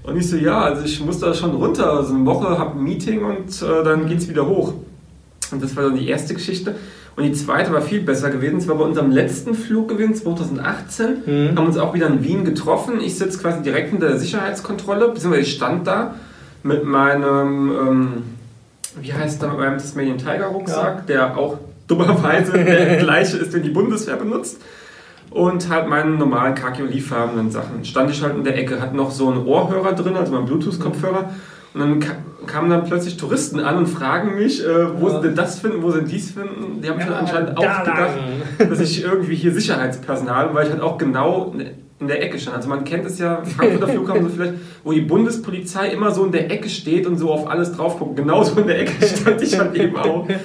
Und 0.02 0.16
ich 0.16 0.28
so, 0.28 0.36
ja, 0.36 0.60
also 0.62 0.84
ich 0.84 1.00
muss 1.04 1.18
da 1.18 1.34
schon 1.34 1.50
runter. 1.50 1.92
Also 1.92 2.14
eine 2.14 2.24
Woche 2.24 2.58
habe 2.58 2.78
ein 2.78 2.84
Meeting 2.84 3.24
und 3.24 3.62
äh, 3.62 3.84
dann 3.84 4.08
geht's 4.08 4.28
wieder 4.28 4.46
hoch. 4.46 4.74
Und 5.52 5.62
das 5.62 5.76
war 5.76 5.84
dann 5.84 5.96
die 5.96 6.08
erste 6.08 6.34
Geschichte. 6.34 6.76
Und 7.16 7.24
die 7.24 7.32
zweite 7.32 7.72
war 7.72 7.82
viel 7.82 8.00
besser 8.00 8.30
gewesen. 8.30 8.58
Es 8.58 8.68
war 8.68 8.76
bei 8.76 8.84
unserem 8.84 9.10
letzten 9.10 9.54
Flug 9.54 9.88
gewesen, 9.88 10.14
2018. 10.14 11.06
Mhm. 11.26 11.56
Haben 11.56 11.66
uns 11.66 11.76
auch 11.76 11.92
wieder 11.92 12.06
in 12.06 12.24
Wien 12.24 12.44
getroffen. 12.44 13.00
Ich 13.00 13.18
sitze 13.18 13.38
quasi 13.38 13.62
direkt 13.62 13.92
in 13.92 14.00
der 14.00 14.16
Sicherheitskontrolle, 14.18 15.08
beziehungsweise 15.08 15.42
ich 15.42 15.52
stand 15.52 15.86
da 15.86 16.14
mit 16.62 16.84
meinem, 16.84 17.72
ähm, 17.72 18.22
wie 19.00 19.12
heißt 19.12 19.42
mit 19.42 19.58
meinem 19.58 19.78
Tasmanian 19.78 20.18
Tiger 20.18 20.46
Rucksack, 20.46 21.06
der 21.06 21.36
auch 21.36 21.58
dummerweise 21.86 22.52
der 22.52 22.96
gleiche 22.98 23.38
ist, 23.38 23.52
den 23.52 23.62
die 23.62 23.70
Bundeswehr 23.70 24.16
benutzt. 24.16 24.58
Und 25.30 25.68
halt 25.68 25.88
meinen 25.88 26.18
normalen 26.18 26.54
khaki 26.56 26.82
olivfarbenen 26.82 27.50
Sachen. 27.50 27.84
Stand 27.84 28.10
ich 28.10 28.20
halt 28.22 28.34
in 28.36 28.42
der 28.44 28.58
Ecke, 28.58 28.80
hatte 28.80 28.96
noch 28.96 29.10
so 29.12 29.28
einen 29.28 29.46
Ohrhörer 29.46 29.92
drin, 29.92 30.16
also 30.16 30.32
meinen 30.32 30.46
Bluetooth-Kopfhörer. 30.46 31.30
Und 31.72 31.80
dann 31.80 32.00
ka- 32.00 32.16
kamen 32.46 32.68
dann 32.68 32.82
plötzlich 32.84 33.16
Touristen 33.16 33.60
an 33.60 33.76
und 33.76 33.86
fragen 33.86 34.34
mich, 34.36 34.64
äh, 34.66 35.00
wo 35.00 35.08
Ja. 35.08 35.14
sie 35.20 35.28
denn 35.28 35.36
das 35.36 35.60
finden, 35.60 35.82
wo 35.84 35.92
sie 35.92 36.02
dies 36.02 36.32
finden. 36.32 36.80
Die 36.82 36.88
haben 36.90 37.00
schon 37.00 37.12
anscheinend 37.12 37.56
auch 37.56 37.62
da 37.62 37.82
gedacht, 37.84 38.70
dass 38.70 38.80
ich 38.80 39.04
irgendwie 39.04 39.36
hier 39.36 39.52
Sicherheitspersonal 39.52 40.52
weil 40.52 40.66
ich 40.66 40.72
halt 40.72 40.82
auch 40.82 40.98
genau 40.98 41.54
in 42.00 42.08
der 42.08 42.24
Ecke 42.24 42.38
stand. 42.40 42.56
Also 42.56 42.68
man 42.68 42.82
kennt 42.82 43.04
es 43.06 43.20
ja, 43.20 43.42
Frankfurter 43.44 43.86
Flughafen 43.92 44.24
so 44.24 44.30
vielleicht, 44.30 44.54
wo 44.82 44.90
die 44.90 45.02
Bundespolizei 45.02 45.90
immer 45.90 46.10
so 46.10 46.24
in 46.24 46.32
der 46.32 46.50
Ecke 46.50 46.68
steht 46.68 47.06
und 47.06 47.18
so 47.18 47.30
auf 47.30 47.48
alles 47.48 47.70
drauf 47.76 48.00
guckt. 48.00 48.16
Genauso 48.16 48.58
in 48.60 48.66
der 48.66 48.80
Ecke 48.80 49.06
stand 49.06 49.40
ich 49.40 49.56
halt 49.56 49.76
eben 49.76 49.96
auch. 49.96 50.26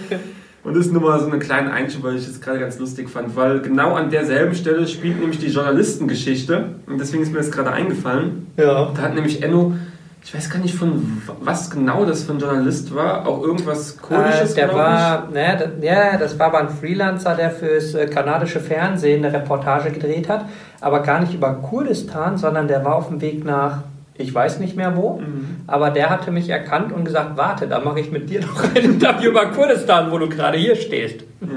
Und 0.65 0.75
das 0.75 0.87
ist 0.87 0.93
nur 0.93 1.03
mal 1.03 1.19
so 1.19 1.27
eine 1.27 1.37
kleine 1.37 1.71
Einschub, 1.71 2.03
weil 2.03 2.15
ich 2.15 2.25
das 2.25 2.41
gerade 2.41 2.59
ganz 2.59 2.79
lustig 2.79 3.07
fand, 3.07 3.35
weil 3.35 3.59
genau 3.61 3.93
an 3.93 4.09
derselben 4.09 4.55
Stelle 4.55 4.87
spielt 4.87 5.19
nämlich 5.19 5.37
die 5.37 5.47
Journalistengeschichte 5.47 6.69
und 6.87 6.99
deswegen 6.99 7.21
ist 7.21 7.31
mir 7.31 7.37
das 7.37 7.51
gerade 7.51 7.71
eingefallen. 7.71 8.47
Ja. 8.57 8.91
Da 8.95 9.01
hat 9.03 9.13
nämlich 9.13 9.43
Enno, 9.43 9.75
ich 10.23 10.33
weiß 10.33 10.49
gar 10.49 10.57
nicht 10.57 10.73
von 10.73 11.21
was 11.39 11.69
genau 11.69 12.03
das 12.03 12.23
für 12.23 12.33
ein 12.33 12.39
Journalist 12.39 12.95
war, 12.95 13.27
auch 13.27 13.43
irgendwas 13.43 13.95
Kurdisches, 13.99 14.53
Äh, 14.53 14.55
der 14.55 14.73
war, 14.73 15.29
ne, 15.31 15.55
das, 15.59 15.69
ja, 15.83 16.17
das 16.17 16.39
war 16.39 16.47
aber 16.47 16.61
ein 16.61 16.69
Freelancer, 16.69 17.35
der 17.35 17.51
fürs 17.51 17.93
äh, 17.93 18.07
kanadische 18.07 18.59
Fernsehen 18.59 19.23
eine 19.23 19.35
Reportage 19.35 19.91
gedreht 19.91 20.27
hat, 20.29 20.45
aber 20.81 21.01
gar 21.01 21.19
nicht 21.19 21.35
über 21.35 21.53
Kurdistan, 21.53 22.39
sondern 22.39 22.67
der 22.67 22.83
war 22.83 22.95
auf 22.95 23.09
dem 23.09 23.21
Weg 23.21 23.45
nach, 23.45 23.83
ich 24.17 24.33
weiß 24.33 24.59
nicht 24.59 24.75
mehr 24.77 24.95
wo, 24.95 25.19
Mhm. 25.19 25.45
aber 25.67 25.89
der 25.89 26.09
hatte 26.09 26.31
mich 26.31 26.49
erkannt 26.49 26.91
und 26.93 27.03
gesagt, 27.05 27.37
warte, 27.37 27.67
da 27.67 27.79
mache 27.81 27.99
ich 27.99 28.11
mit 28.11 28.29
dir 28.29 28.41
noch 28.45 28.63
ein 28.63 28.75
Interview 28.83 29.31
über 29.31 29.47
Kurdistan, 29.47 30.11
wo 30.11 30.17
du 30.17 30.29
gerade 30.29 30.57
hier 30.57 30.75
stehst. 30.75 31.21
Ja. 31.41 31.47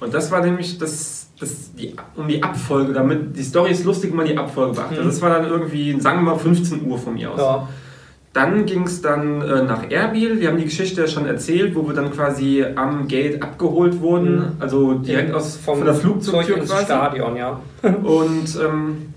Und 0.00 0.14
das 0.14 0.30
war 0.30 0.40
nämlich 0.42 0.78
das, 0.78 1.28
das 1.40 1.72
die, 1.74 1.94
um 2.16 2.28
die 2.28 2.42
Abfolge, 2.42 2.92
damit 2.92 3.36
die 3.36 3.42
Story 3.42 3.72
ist 3.72 3.84
lustig, 3.84 4.14
man 4.14 4.26
die 4.26 4.38
Abfolge 4.38 4.74
beachtet. 4.74 5.02
Mhm. 5.02 5.06
Das 5.08 5.20
war 5.20 5.30
dann 5.30 5.46
irgendwie, 5.46 6.00
sagen 6.00 6.18
wir 6.24 6.32
mal, 6.34 6.38
15 6.38 6.86
Uhr 6.88 6.98
von 6.98 7.14
mir 7.14 7.32
aus. 7.32 7.38
Ja. 7.40 7.68
Dann 8.34 8.66
ging 8.66 8.82
es 8.84 9.00
dann 9.02 9.40
äh, 9.42 9.62
nach 9.62 9.90
Erbil. 9.90 10.38
Wir 10.38 10.48
haben 10.48 10.58
die 10.58 10.64
Geschichte 10.64 11.00
ja 11.00 11.08
schon 11.08 11.26
erzählt, 11.26 11.74
wo 11.74 11.86
wir 11.88 11.94
dann 11.94 12.12
quasi 12.12 12.64
am 12.76 13.08
Gate 13.08 13.42
abgeholt 13.42 14.00
wurden, 14.00 14.36
Mhm. 14.36 14.52
also 14.60 14.94
direkt 14.94 15.34
aus 15.34 15.56
Vom 15.56 15.78
von 15.78 15.84
der 15.86 15.94
Flugzeugtür 15.94 16.58
ins 16.58 16.70
quasi. 16.70 16.84
Stadion, 16.84 17.36
ja. 17.36 17.60
Und 17.82 18.56
ähm, 18.62 19.12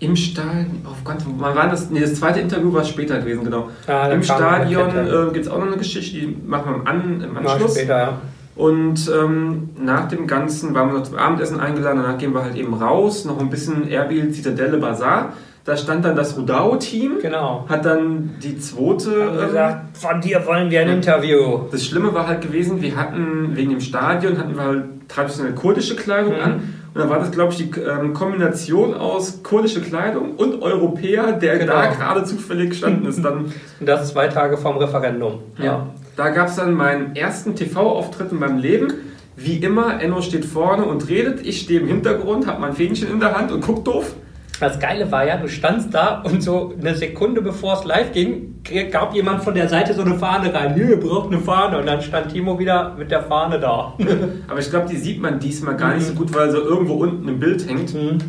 im 0.00 0.16
Stadion, 0.16 0.82
oh 0.86 0.94
Gott, 1.04 1.18
wann 1.38 1.54
war 1.54 1.68
das? 1.68 1.90
Nee, 1.90 2.00
das 2.00 2.14
zweite 2.14 2.40
Interview 2.40 2.72
war 2.72 2.84
später 2.84 3.18
gewesen, 3.18 3.44
genau. 3.44 3.68
Ja, 3.86 4.04
dann 4.08 4.16
Im 4.18 4.22
Stadion 4.22 4.88
äh, 4.90 5.32
gibt 5.32 5.44
es 5.46 5.48
auch 5.50 5.58
noch 5.58 5.66
eine 5.66 5.76
Geschichte, 5.76 6.18
die 6.18 6.36
machen 6.46 6.74
wir 6.82 6.90
An 6.90 7.20
im 7.22 7.36
Anschluss. 7.36 7.76
später, 7.76 7.98
ja. 7.98 8.18
Und 8.56 9.10
ähm, 9.14 9.70
nach 9.80 10.08
dem 10.08 10.26
Ganzen 10.26 10.74
waren 10.74 10.88
wir 10.92 10.98
noch 10.98 11.04
zum 11.04 11.16
Abendessen 11.16 11.60
eingeladen, 11.60 12.00
danach 12.02 12.18
gehen 12.18 12.34
wir 12.34 12.42
halt 12.42 12.56
eben 12.56 12.74
raus, 12.74 13.24
noch 13.24 13.38
ein 13.40 13.48
bisschen 13.50 13.88
Erbil, 13.88 14.30
Zitadelle, 14.32 14.78
Bazar. 14.78 15.34
Da 15.66 15.76
stand 15.76 16.04
dann 16.06 16.16
das 16.16 16.36
Rudao-Team, 16.38 17.18
Genau. 17.20 17.66
hat 17.68 17.84
dann 17.84 18.30
die 18.42 18.58
zweite. 18.58 19.10
Haben 19.10 19.38
ähm, 19.38 19.46
gesagt, 19.46 19.96
von 19.98 20.20
dir 20.20 20.44
wollen 20.46 20.70
wir 20.70 20.80
ein. 20.80 20.88
Interview. 20.88 21.60
das 21.70 21.84
Schlimme 21.84 22.12
war 22.14 22.26
halt 22.26 22.40
gewesen, 22.40 22.80
wir 22.80 22.96
hatten 22.96 23.50
wegen 23.54 23.70
dem 23.70 23.80
Stadion 23.80 24.38
hatten 24.38 24.56
wir 24.56 24.62
halt 24.64 24.84
traditionelle 25.08 25.54
kurdische 25.54 25.96
Kleidung 25.96 26.34
Mhm. 26.36 26.40
an. 26.42 26.74
Und 26.92 27.00
dann 27.00 27.08
war 27.08 27.18
das, 27.20 27.30
glaube 27.30 27.52
ich, 27.52 27.58
die 27.58 27.80
ähm, 27.80 28.14
Kombination 28.14 28.94
aus 28.94 29.42
kurdische 29.42 29.80
Kleidung 29.80 30.32
und 30.36 30.60
Europäer, 30.62 31.32
der 31.32 31.58
Genau. 31.58 31.72
da 31.74 31.86
gerade 31.86 32.24
zufällig 32.24 32.70
gestanden 32.70 33.06
ist. 33.06 33.22
Dann, 33.24 33.44
Und 33.80 33.86
das 33.88 34.08
zwei 34.12 34.26
Tage 34.28 34.56
vorm 34.56 34.76
Referendum. 34.78 35.40
ja. 35.58 35.86
Da 36.16 36.28
gab 36.30 36.48
es 36.48 36.56
dann 36.56 36.74
meinen 36.74 37.16
ersten 37.16 37.54
TV-Auftritt 37.54 38.30
in 38.32 38.38
meinem 38.40 38.58
Leben. 38.58 38.92
Wie 39.36 39.56
immer, 39.56 40.02
Enno 40.02 40.20
steht 40.20 40.44
vorne 40.44 40.84
und 40.84 41.08
redet, 41.08 41.46
ich 41.46 41.60
stehe 41.62 41.80
im 41.80 41.86
Hintergrund, 41.86 42.46
habe 42.46 42.60
mein 42.60 42.74
Fähnchen 42.74 43.08
in 43.10 43.20
der 43.20 43.38
Hand 43.38 43.50
und 43.52 43.62
guck 43.62 43.84
doof. 43.86 44.12
Das 44.60 44.78
Geile 44.78 45.10
war 45.10 45.26
ja, 45.26 45.38
du 45.38 45.48
standst 45.48 45.94
da 45.94 46.20
und 46.20 46.42
so 46.42 46.74
eine 46.78 46.94
Sekunde 46.94 47.40
bevor 47.40 47.78
es 47.78 47.84
live 47.84 48.12
ging, 48.12 48.56
gab 48.92 49.14
jemand 49.14 49.42
von 49.42 49.54
der 49.54 49.68
Seite 49.70 49.94
so 49.94 50.02
eine 50.02 50.16
Fahne 50.18 50.52
rein. 50.52 50.74
Hier, 50.74 50.90
ihr 50.90 51.00
braucht 51.00 51.28
eine 51.32 51.40
Fahne. 51.40 51.78
Und 51.78 51.86
dann 51.86 52.02
stand 52.02 52.30
Timo 52.30 52.58
wieder 52.58 52.94
mit 52.98 53.10
der 53.10 53.22
Fahne 53.22 53.58
da. 53.58 53.94
Aber 54.48 54.58
ich 54.60 54.68
glaube, 54.68 54.86
die 54.90 54.96
sieht 54.98 55.20
man 55.20 55.38
diesmal 55.40 55.76
gar 55.76 55.94
nicht 55.94 56.02
Mhm. 56.02 56.08
so 56.08 56.14
gut, 56.14 56.34
weil 56.34 56.50
sie 56.50 56.58
irgendwo 56.58 56.94
unten 56.94 57.26
im 57.26 57.40
Bild 57.40 57.66
hängt. 57.66 57.94
Und 57.94 58.22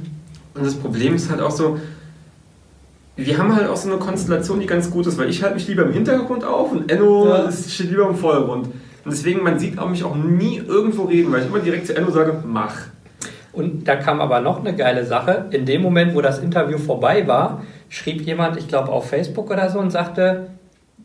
das 0.56 0.76
Problem 0.76 1.16
ist 1.16 1.30
halt 1.30 1.42
auch 1.42 1.52
so, 1.52 1.78
wir 3.18 3.38
haben 3.38 3.54
halt 3.56 3.68
auch 3.68 3.76
so 3.76 3.90
eine 3.90 4.00
Konstellation, 4.00 4.60
die 4.62 4.66
ganz 4.68 4.90
gut 4.90 5.06
ist, 5.08 5.18
weil 5.18 5.30
ich 5.30 5.44
halte 5.44 5.56
mich 5.56 5.68
lieber 5.68 5.84
im 5.84 5.92
Hintergrund 5.92 6.44
auf 6.46 6.72
und 6.72 6.90
Enno 6.90 7.28
Ja. 7.28 7.36
ist- 7.44 7.74
steht 7.74 7.90
lieber 7.92 8.08
im 8.08 8.16
Vordergrund. 8.16 8.68
Und 9.04 9.12
deswegen, 9.12 9.44
man 9.44 9.60
sieht 9.60 9.78
auch 9.78 9.90
mich 9.90 10.04
auch 10.04 10.16
nie 10.16 10.58
irgendwo 10.66 11.04
reden, 11.04 11.32
weil 11.32 11.42
ich 11.42 11.48
immer 11.48 11.60
direkt 11.60 11.88
zu 11.88 11.96
Enno 11.96 12.10
sage, 12.12 12.42
mach. 12.46 12.74
Und 13.54 13.88
da 13.88 13.96
kam 13.98 14.22
aber 14.22 14.40
noch 14.40 14.60
eine 14.60 14.76
geile 14.76 15.06
Sache. 15.06 15.46
In 15.52 15.66
dem 15.66 15.82
Moment, 15.82 16.16
wo 16.16 16.22
das 16.22 16.40
Interview 16.40 16.78
vorbei 16.78 17.28
war, 17.28 17.64
schrieb 17.90 18.22
jemand, 18.22 18.58
ich 18.58 18.68
glaube 18.68 18.92
auf 18.92 19.10
Facebook 19.10 19.52
oder 19.52 19.70
so, 19.70 19.80
und 19.80 19.92
sagte, 19.92 20.48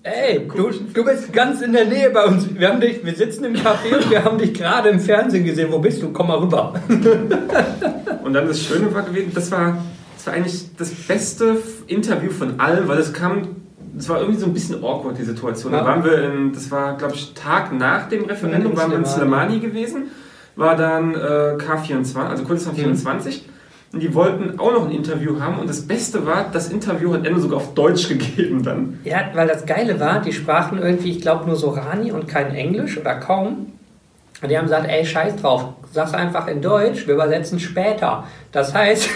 Ey, 0.06 0.46
du, 0.46 0.70
du 0.70 1.04
bist 1.04 1.32
ganz 1.32 1.60
in 1.62 1.72
der 1.72 1.84
Nähe 1.84 2.10
bei 2.10 2.24
uns. 2.26 2.46
Wir, 2.56 2.68
haben 2.68 2.80
dich, 2.80 3.04
wir 3.04 3.12
sitzen 3.12 3.42
im 3.42 3.54
Café 3.54 3.92
und 3.92 4.08
wir 4.08 4.22
haben 4.22 4.38
dich 4.38 4.54
gerade 4.54 4.88
im 4.88 5.00
Fernsehen 5.00 5.44
gesehen. 5.44 5.72
Wo 5.72 5.80
bist 5.80 6.00
du? 6.00 6.12
Komm 6.12 6.28
mal 6.28 6.38
rüber. 6.38 6.74
Und 8.22 8.32
dann 8.32 8.46
das 8.46 8.62
Schöne 8.62 8.94
war 8.94 9.02
gewesen, 9.02 9.32
das 9.34 9.50
war, 9.50 9.78
das 10.16 10.26
war 10.26 10.34
eigentlich 10.34 10.76
das 10.76 10.90
beste 10.90 11.56
Interview 11.88 12.30
von 12.30 12.60
allen, 12.60 12.86
weil 12.86 12.98
es 12.98 13.12
kam, 13.12 13.56
es 13.98 14.08
war 14.08 14.20
irgendwie 14.20 14.38
so 14.38 14.46
ein 14.46 14.52
bisschen 14.52 14.76
awkward, 14.76 15.18
die 15.18 15.24
Situation. 15.24 15.72
Da 15.72 15.84
waren 15.84 16.04
wir 16.04 16.22
in, 16.22 16.52
das 16.52 16.70
war, 16.70 16.96
glaube 16.96 17.14
ich, 17.14 17.34
Tag 17.34 17.72
nach 17.72 18.08
dem 18.08 18.26
Referendum, 18.26 18.72
In 18.72 18.78
waren 18.78 18.90
wir 18.92 18.98
in. 18.98 19.04
Slemani 19.04 19.58
gewesen, 19.58 20.10
war 20.56 20.76
dann 20.76 21.14
äh, 21.14 21.18
K24, 21.58 22.16
also 22.18 22.44
Kurdistan 22.44 22.72
Mhm. 22.74 22.78
24. 22.78 23.48
Und 23.92 24.02
die 24.02 24.12
wollten 24.14 24.58
auch 24.58 24.72
noch 24.72 24.86
ein 24.86 24.90
Interview 24.90 25.40
haben 25.40 25.58
und 25.58 25.68
das 25.70 25.86
Beste 25.86 26.26
war, 26.26 26.46
das 26.52 26.68
Interview 26.70 27.14
hat 27.14 27.24
Ende 27.24 27.40
sogar 27.40 27.58
auf 27.58 27.74
Deutsch 27.74 28.08
gegeben 28.08 28.62
dann. 28.62 28.98
Ja, 29.04 29.20
weil 29.34 29.46
das 29.46 29.64
Geile 29.64 30.00
war, 30.00 30.20
die 30.20 30.32
sprachen 30.32 30.78
irgendwie, 30.78 31.10
ich 31.12 31.20
glaube, 31.20 31.46
nur 31.46 31.56
Sorani 31.56 32.10
und 32.10 32.26
kein 32.26 32.54
Englisch 32.54 32.98
oder 32.98 33.14
kaum. 33.14 33.72
Und 34.42 34.50
die 34.50 34.58
haben 34.58 34.64
gesagt, 34.64 34.86
ey, 34.88 35.06
scheiß 35.06 35.36
drauf, 35.36 35.64
sag's 35.92 36.12
einfach 36.12 36.46
in 36.48 36.60
Deutsch, 36.60 37.06
wir 37.06 37.14
übersetzen 37.14 37.58
später. 37.58 38.24
Das 38.52 38.74
heißt, 38.74 39.08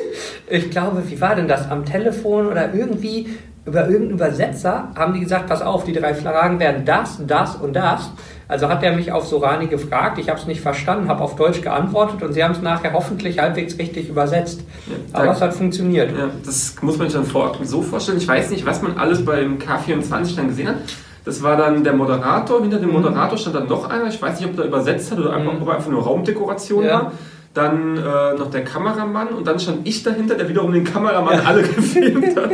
ich 0.48 0.70
glaube, 0.70 1.02
wie 1.08 1.20
war 1.20 1.36
denn 1.36 1.46
das? 1.46 1.70
Am 1.70 1.84
Telefon 1.84 2.46
oder 2.48 2.74
irgendwie 2.74 3.36
über 3.66 3.88
irgendeinen 3.88 4.10
Übersetzer 4.10 4.88
haben 4.94 5.14
die 5.14 5.20
gesagt, 5.20 5.46
pass 5.46 5.62
auf, 5.62 5.84
die 5.84 5.92
drei 5.92 6.14
Fragen 6.14 6.60
werden 6.60 6.84
das, 6.84 7.18
das 7.26 7.56
und 7.56 7.74
das. 7.74 8.10
Also 8.46 8.68
hat 8.68 8.82
er 8.82 8.94
mich 8.94 9.10
auf 9.10 9.26
Sorani 9.26 9.68
gefragt, 9.68 10.18
ich 10.18 10.28
habe 10.28 10.38
es 10.38 10.46
nicht 10.46 10.60
verstanden, 10.60 11.08
habe 11.08 11.22
auf 11.22 11.34
Deutsch 11.34 11.62
geantwortet 11.62 12.22
und 12.22 12.34
sie 12.34 12.44
haben 12.44 12.52
es 12.52 12.60
nachher 12.60 12.92
hoffentlich 12.92 13.38
halbwegs 13.38 13.78
richtig 13.78 14.10
übersetzt. 14.10 14.60
Ja, 14.86 15.20
Aber 15.20 15.32
es 15.32 15.40
hat 15.40 15.54
funktioniert. 15.54 16.10
Ja, 16.16 16.28
das 16.44 16.76
muss 16.82 16.98
man 16.98 17.08
sich 17.08 17.16
dann 17.16 17.26
vor, 17.26 17.56
so 17.62 17.80
vorstellen. 17.80 18.18
Ich 18.18 18.28
weiß 18.28 18.50
nicht, 18.50 18.66
was 18.66 18.82
man 18.82 18.98
alles 18.98 19.24
beim 19.24 19.56
K24 19.56 20.36
dann 20.36 20.48
gesehen 20.48 20.68
hat. 20.68 20.76
Das 21.24 21.42
war 21.42 21.56
dann 21.56 21.82
der 21.82 21.94
Moderator. 21.94 22.60
Hinter 22.60 22.78
dem 22.78 22.88
mhm. 22.88 22.96
Moderator 22.96 23.38
stand 23.38 23.56
dann 23.56 23.66
noch 23.66 23.88
einer. 23.88 24.08
Ich 24.08 24.20
weiß 24.20 24.40
nicht, 24.40 24.50
ob 24.50 24.56
der 24.56 24.66
übersetzt 24.66 25.10
hat 25.10 25.18
oder 25.18 25.32
einfach, 25.32 25.54
mhm. 25.54 25.62
ob 25.62 25.68
er 25.68 25.76
einfach 25.76 25.90
nur 25.90 26.02
Raumdekoration 26.02 26.84
ja. 26.84 26.92
war. 26.92 27.12
Dann 27.54 27.96
äh, 27.96 28.34
noch 28.34 28.50
der 28.50 28.64
Kameramann 28.64 29.28
und 29.28 29.46
dann 29.46 29.60
stand 29.60 29.86
ich 29.86 30.02
dahinter, 30.02 30.34
der 30.34 30.48
wiederum 30.48 30.72
den 30.72 30.84
Kameramann 30.84 31.38
ja. 31.38 31.44
alle 31.44 31.62
gefilmt 31.68 32.36
hat. 32.36 32.50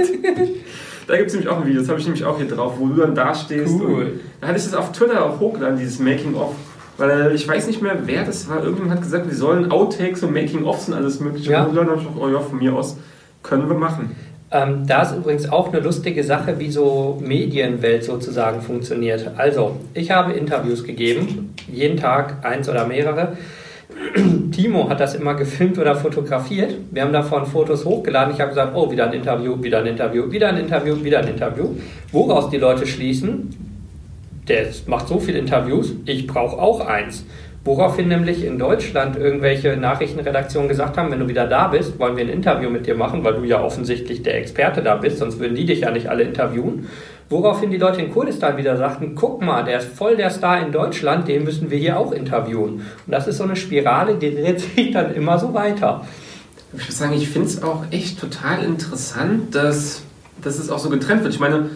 da 1.06 1.16
gibt 1.16 1.28
es 1.28 1.32
nämlich 1.32 1.48
auch 1.48 1.60
ein 1.60 1.66
Video, 1.66 1.80
das 1.80 1.88
habe 1.88 1.98
ich 1.98 2.04
nämlich 2.04 2.24
auch 2.24 2.36
hier 2.36 2.48
drauf, 2.48 2.74
wo 2.78 2.86
du 2.86 2.96
dann 2.96 3.14
da 3.14 3.34
stehst. 3.34 3.74
Cool. 3.80 4.20
Da 4.40 4.48
hatte 4.48 4.58
ich 4.58 4.64
das 4.64 4.74
auf 4.74 4.92
Twitter 4.92 5.24
auch 5.24 5.40
hochgeladen, 5.40 5.78
dieses 5.78 5.98
Making-of. 5.98 6.54
Weil 6.98 7.34
ich 7.34 7.48
weiß 7.48 7.66
nicht 7.66 7.80
mehr, 7.80 7.96
wer 8.04 8.24
das 8.24 8.46
war. 8.50 8.62
Irgendjemand 8.62 8.96
hat 8.96 9.02
gesagt, 9.02 9.26
wir 9.26 9.34
sollen 9.34 9.70
Outtakes 9.70 10.22
und 10.22 10.34
Making-ofs 10.34 10.88
und 10.88 10.94
alles 10.94 11.18
mögliche 11.18 11.50
ja. 11.50 11.64
hochladen. 11.64 11.86
Da 11.86 11.92
habe 11.92 12.02
ich 12.02 12.06
auch, 12.06 12.22
oh 12.22 12.28
ja, 12.28 12.40
von 12.40 12.58
mir 12.58 12.74
aus 12.74 12.98
können 13.42 13.70
wir 13.70 13.76
machen. 13.76 14.14
Ähm, 14.52 14.86
da 14.86 15.02
ist 15.02 15.16
übrigens 15.16 15.48
auch 15.48 15.72
eine 15.72 15.80
lustige 15.80 16.24
Sache, 16.24 16.58
wie 16.58 16.70
so 16.70 17.18
Medienwelt 17.24 18.04
sozusagen 18.04 18.60
funktioniert. 18.62 19.30
Also, 19.36 19.76
ich 19.94 20.10
habe 20.10 20.32
Interviews 20.32 20.84
gegeben, 20.84 21.54
jeden 21.72 21.96
Tag 21.96 22.44
eins 22.44 22.68
oder 22.68 22.86
mehrere. 22.86 23.36
Timo 24.50 24.88
hat 24.88 25.00
das 25.00 25.14
immer 25.14 25.34
gefilmt 25.34 25.78
oder 25.78 25.94
fotografiert. 25.94 26.74
Wir 26.90 27.02
haben 27.02 27.12
davon 27.12 27.46
Fotos 27.46 27.84
hochgeladen. 27.84 28.34
Ich 28.34 28.40
habe 28.40 28.50
gesagt, 28.50 28.72
oh, 28.74 28.90
wieder 28.90 29.06
ein 29.06 29.12
Interview, 29.12 29.62
wieder 29.62 29.80
ein 29.80 29.86
Interview, 29.86 30.30
wieder 30.30 30.48
ein 30.48 30.56
Interview, 30.58 31.02
wieder 31.02 31.20
ein 31.20 31.28
Interview. 31.28 31.76
Woraus 32.12 32.50
die 32.50 32.58
Leute 32.58 32.86
schließen, 32.86 33.50
der 34.48 34.66
macht 34.86 35.08
so 35.08 35.18
viele 35.18 35.38
Interviews, 35.38 35.94
ich 36.06 36.26
brauche 36.26 36.58
auch 36.58 36.86
eins. 36.86 37.24
Woraufhin 37.62 38.08
nämlich 38.08 38.42
in 38.42 38.58
Deutschland 38.58 39.16
irgendwelche 39.16 39.76
Nachrichtenredaktionen 39.76 40.68
gesagt 40.68 40.96
haben, 40.96 41.10
wenn 41.12 41.20
du 41.20 41.28
wieder 41.28 41.46
da 41.46 41.68
bist, 41.68 41.98
wollen 41.98 42.16
wir 42.16 42.24
ein 42.24 42.30
Interview 42.30 42.70
mit 42.70 42.86
dir 42.86 42.94
machen, 42.94 43.22
weil 43.22 43.34
du 43.34 43.44
ja 43.44 43.62
offensichtlich 43.62 44.22
der 44.22 44.38
Experte 44.38 44.82
da 44.82 44.96
bist, 44.96 45.18
sonst 45.18 45.38
würden 45.38 45.54
die 45.54 45.66
dich 45.66 45.80
ja 45.80 45.90
nicht 45.90 46.08
alle 46.08 46.22
interviewen. 46.22 46.88
Woraufhin 47.30 47.70
die 47.70 47.76
Leute 47.76 48.02
in 48.02 48.12
Kurdistan 48.12 48.56
wieder 48.56 48.76
sagten, 48.76 49.14
guck 49.14 49.40
mal, 49.40 49.62
der 49.62 49.78
ist 49.78 49.88
voll 49.96 50.16
der 50.16 50.30
Star 50.30 50.60
in 50.66 50.72
Deutschland, 50.72 51.28
den 51.28 51.44
müssen 51.44 51.70
wir 51.70 51.78
hier 51.78 51.96
auch 51.96 52.10
interviewen. 52.10 52.80
Und 52.80 52.84
das 53.06 53.28
ist 53.28 53.36
so 53.36 53.44
eine 53.44 53.54
Spirale, 53.54 54.16
die 54.16 54.34
dreht 54.34 54.60
sich 54.60 54.90
dann 54.90 55.14
immer 55.14 55.38
so 55.38 55.54
weiter. 55.54 56.04
Ich 56.76 56.86
muss 56.86 56.98
sagen, 56.98 57.14
ich 57.14 57.28
finde 57.28 57.46
es 57.46 57.62
auch 57.62 57.84
echt 57.92 58.18
total 58.18 58.64
interessant, 58.64 59.54
dass, 59.54 60.02
dass 60.42 60.58
es 60.58 60.70
auch 60.70 60.80
so 60.80 60.90
getrennt 60.90 61.22
wird. 61.22 61.32
Ich 61.32 61.38
meine, 61.38 61.70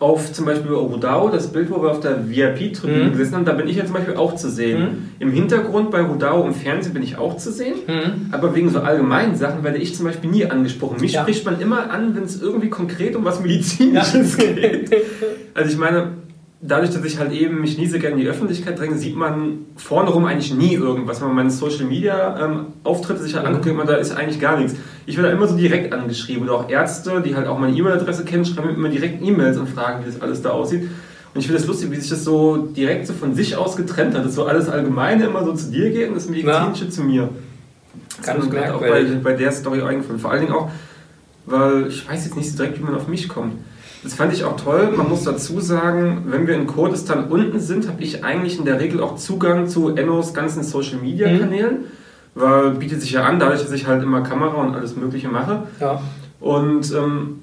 auf 0.00 0.32
zum 0.32 0.44
Beispiel 0.44 0.72
Rudau, 0.72 1.28
das 1.28 1.52
Bild, 1.52 1.70
wo 1.70 1.82
wir 1.82 1.90
auf 1.90 2.00
der 2.00 2.28
VIP-Tribüne 2.28 3.04
mhm. 3.04 3.12
gesessen 3.12 3.34
haben, 3.34 3.44
da 3.44 3.52
bin 3.52 3.66
ich 3.66 3.76
ja 3.76 3.84
zum 3.84 3.94
Beispiel 3.94 4.14
auch 4.14 4.36
zu 4.36 4.48
sehen. 4.48 4.80
Mhm. 4.80 5.08
Im 5.18 5.32
Hintergrund 5.32 5.90
bei 5.90 6.02
Rudau 6.02 6.46
im 6.46 6.54
Fernsehen 6.54 6.94
bin 6.94 7.02
ich 7.02 7.18
auch 7.18 7.36
zu 7.36 7.50
sehen, 7.50 7.74
mhm. 7.86 8.28
aber 8.30 8.54
wegen 8.54 8.70
so 8.70 8.80
allgemeinen 8.80 9.34
Sachen 9.34 9.64
werde 9.64 9.78
ich 9.78 9.96
zum 9.96 10.06
Beispiel 10.06 10.30
nie 10.30 10.46
angesprochen. 10.46 11.00
Mich 11.00 11.14
ja. 11.14 11.22
spricht 11.22 11.44
man 11.44 11.60
immer 11.60 11.90
an, 11.90 12.14
wenn 12.14 12.22
es 12.22 12.40
irgendwie 12.40 12.68
konkret 12.68 13.16
um 13.16 13.24
was 13.24 13.40
Medizinisches 13.40 14.36
ja. 14.36 14.44
geht. 14.44 14.92
Also 15.54 15.72
ich 15.72 15.78
meine, 15.78 16.12
dadurch, 16.60 16.90
dass 16.90 17.04
ich 17.04 17.18
halt 17.18 17.32
eben 17.32 17.60
mich 17.60 17.78
nie 17.78 17.86
so 17.86 17.98
gerne 17.98 18.16
in 18.16 18.22
die 18.22 18.26
Öffentlichkeit 18.26 18.78
dränge, 18.78 18.96
sieht 18.96 19.16
man 19.16 19.66
vorne 19.76 20.10
rum 20.10 20.24
eigentlich 20.24 20.52
nie 20.52 20.74
irgendwas. 20.74 21.20
Wenn 21.20 21.28
man 21.28 21.36
meine 21.36 21.50
Social 21.50 21.84
Media 21.84 22.44
ähm, 22.44 22.66
Auftritte 22.84 23.22
sich 23.22 23.34
halt 23.34 23.48
mhm. 23.48 23.56
anguckt, 23.56 23.76
man, 23.76 23.86
da 23.86 23.94
ist 23.94 24.12
eigentlich 24.12 24.40
gar 24.40 24.58
nichts. 24.58 24.76
Ich 25.06 25.16
werde 25.16 25.30
da 25.30 25.36
immer 25.36 25.46
so 25.46 25.56
direkt 25.56 25.92
angeschrieben. 25.92 26.42
Oder 26.42 26.54
auch 26.54 26.68
Ärzte, 26.68 27.22
die 27.24 27.36
halt 27.36 27.46
auch 27.46 27.58
meine 27.58 27.76
E-Mail-Adresse 27.76 28.24
kennen, 28.24 28.44
schreiben 28.44 28.68
mir 28.68 28.74
immer 28.74 28.88
direkt 28.88 29.24
E-Mails 29.24 29.56
und 29.58 29.68
fragen, 29.68 30.04
wie 30.04 30.10
das 30.10 30.20
alles 30.20 30.42
da 30.42 30.50
aussieht. 30.50 30.82
Und 31.34 31.40
ich 31.40 31.46
finde 31.46 31.62
es 31.62 31.68
lustig, 31.68 31.90
wie 31.92 31.96
sich 31.96 32.10
das 32.10 32.24
so 32.24 32.56
direkt 32.56 33.06
so 33.06 33.12
von 33.12 33.34
sich 33.34 33.56
aus 33.56 33.76
getrennt 33.76 34.16
hat. 34.16 34.24
Dass 34.24 34.34
so 34.34 34.44
alles 34.44 34.68
Allgemeine 34.68 35.26
immer 35.26 35.44
so 35.44 35.52
zu 35.52 35.70
dir 35.70 35.90
geht 35.90 36.08
und 36.08 36.16
das 36.16 36.28
Medizinische 36.28 36.86
ja. 36.86 36.90
zu 36.90 37.02
mir. 37.02 37.28
Das 38.16 38.26
Ganz 38.26 38.44
ist 38.44 38.52
mir 38.52 38.74
auch 38.74 38.80
bei, 38.80 39.04
bei 39.22 39.34
der 39.34 39.52
Story 39.52 39.82
eingefallen. 39.82 40.18
Vor 40.18 40.32
allen 40.32 40.40
Dingen 40.40 40.52
auch, 40.52 40.70
weil 41.50 41.88
ich 41.88 42.08
weiß 42.08 42.24
jetzt 42.24 42.36
nicht 42.36 42.50
so 42.50 42.56
direkt, 42.56 42.78
wie 42.78 42.84
man 42.84 42.94
auf 42.94 43.08
mich 43.08 43.28
kommt. 43.28 43.54
Das 44.02 44.14
fand 44.14 44.32
ich 44.32 44.44
auch 44.44 44.56
toll. 44.56 44.92
Man 44.96 45.08
muss 45.08 45.24
dazu 45.24 45.60
sagen, 45.60 46.24
wenn 46.26 46.46
wir 46.46 46.54
in 46.54 46.66
Kurdistan 46.66 47.24
unten 47.28 47.58
sind, 47.58 47.88
habe 47.88 48.02
ich 48.02 48.24
eigentlich 48.24 48.58
in 48.58 48.64
der 48.64 48.80
Regel 48.80 49.02
auch 49.02 49.16
Zugang 49.16 49.66
zu 49.66 49.88
Ennos 49.96 50.34
ganzen 50.34 50.62
Social 50.62 50.98
Media 50.98 51.26
Kanälen, 51.36 51.78
mhm. 51.78 51.84
weil 52.34 52.70
bietet 52.72 53.00
sich 53.00 53.10
ja 53.12 53.24
an, 53.24 53.40
dadurch, 53.40 53.62
dass 53.62 53.72
ich 53.72 53.86
halt 53.86 54.02
immer 54.02 54.22
Kamera 54.22 54.62
und 54.62 54.76
alles 54.76 54.94
Mögliche 54.96 55.28
mache. 55.28 55.64
Ja. 55.80 56.00
Und 56.40 56.92
ähm, 56.92 57.40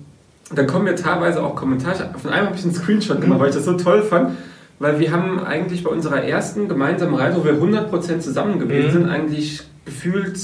dann 0.54 0.68
kommen 0.68 0.86
mir 0.86 0.96
teilweise 0.96 1.44
auch 1.44 1.56
Kommentare. 1.56 2.12
Von 2.22 2.32
einem 2.32 2.48
habe 2.48 2.56
ich 2.56 2.64
einen 2.64 2.74
Screenshot 2.74 3.20
gemacht, 3.20 3.40
mhm. 3.40 3.42
weil 3.42 3.50
ich 3.50 3.56
das 3.56 3.66
so 3.66 3.74
toll 3.74 4.02
fand. 4.02 4.38
Weil 4.80 5.00
wir 5.00 5.12
haben 5.12 5.40
eigentlich 5.40 5.84
bei 5.84 5.90
unserer 5.90 6.24
ersten 6.24 6.68
gemeinsamen 6.68 7.16
Reise, 7.16 7.38
wo 7.38 7.46
wir 7.46 7.54
100% 7.54 8.20
zusammen 8.20 8.60
gewesen 8.60 8.88
mhm. 8.88 8.92
sind, 8.92 9.10
eigentlich 9.10 9.64
gefühlt 9.86 10.38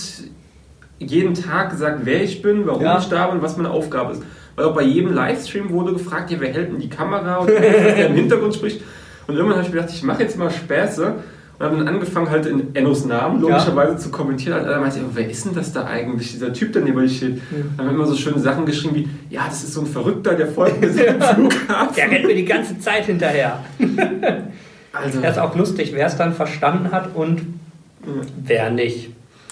jeden 1.02 1.34
Tag 1.34 1.72
gesagt, 1.72 2.02
wer 2.04 2.24
ich 2.24 2.42
bin, 2.42 2.66
warum 2.68 2.82
ja. 2.82 3.00
ich 3.00 3.10
da 3.10 3.28
bin 3.28 3.38
und 3.38 3.44
was 3.44 3.58
meine 3.58 3.72
Aufgabe 3.72 4.14
ist. 4.14 4.24
Weil 4.56 4.66
auch 4.66 4.76
bei 4.76 4.84
jedem 4.84 5.14
Livestream 5.14 5.70
wurde 5.70 5.94
gefragt, 5.94 6.30
ja, 6.32 6.40
wer 6.40 6.54
hält 6.54 6.72
denn 6.72 6.80
die 6.80 6.90
Kamera 6.90 7.38
und 7.38 7.48
wer 7.60 8.08
im 8.08 8.16
Hintergrund 8.16 8.56
spricht. 8.56 8.82
Und 9.28 9.36
irgendwann 9.36 9.58
habe 9.58 9.68
ich 9.68 9.74
mir 9.74 9.82
gedacht, 9.82 9.96
ich 9.96 10.04
mache 10.04 10.24
jetzt 10.24 10.38
mal 10.38 10.50
Späße 10.50 11.14
und 11.62 11.66
habe 11.66 11.78
dann 11.78 11.88
angefangen, 11.88 12.30
halt 12.30 12.46
in 12.48 12.76
Ennos 12.76 13.06
Namen 13.06 13.40
logischerweise 13.40 13.94
ja. 13.94 13.98
zu 13.98 14.10
kommentieren. 14.10 14.62
Und 14.62 14.68
dann 14.68 14.82
meinte 14.82 14.98
ich, 14.98 15.06
wer 15.14 15.30
ist 15.30 15.46
denn 15.46 15.54
das 15.54 15.72
da 15.72 15.86
eigentlich, 15.86 16.32
dieser 16.32 16.52
Typ, 16.52 16.74
der 16.74 16.82
neben 16.82 17.00
mir 17.00 17.08
steht? 17.08 17.38
Ja. 17.38 17.42
Dann 17.78 17.88
haben 17.88 17.96
wir 17.96 18.04
immer 18.04 18.08
so 18.08 18.16
schöne 18.16 18.40
Sachen 18.40 18.66
geschrieben 18.66 18.96
wie, 18.96 19.10
ja, 19.30 19.46
das 19.48 19.64
ist 19.64 19.74
so 19.74 19.82
ein 19.82 19.88
Verrückter, 19.88 20.34
der 20.34 20.48
folgt 20.48 20.82
mir 20.82 20.88
im 20.88 21.22
Flughafen. 21.22 21.96
Der 21.96 22.12
rennt 22.12 22.26
mir 22.26 22.36
die 22.36 22.46
ganze 22.46 22.80
Zeit 22.80 23.06
hinterher. 23.06 23.60
also. 24.94 25.22
Das 25.22 25.32
ist 25.32 25.40
auch 25.40 25.56
lustig, 25.56 25.92
wer 25.94 26.08
es 26.08 26.18
dann 26.18 26.34
verstanden 26.34 26.92
hat 26.92 27.16
und 27.16 27.40
ja. 27.40 28.12
wer 28.44 28.70
nicht. 28.72 29.12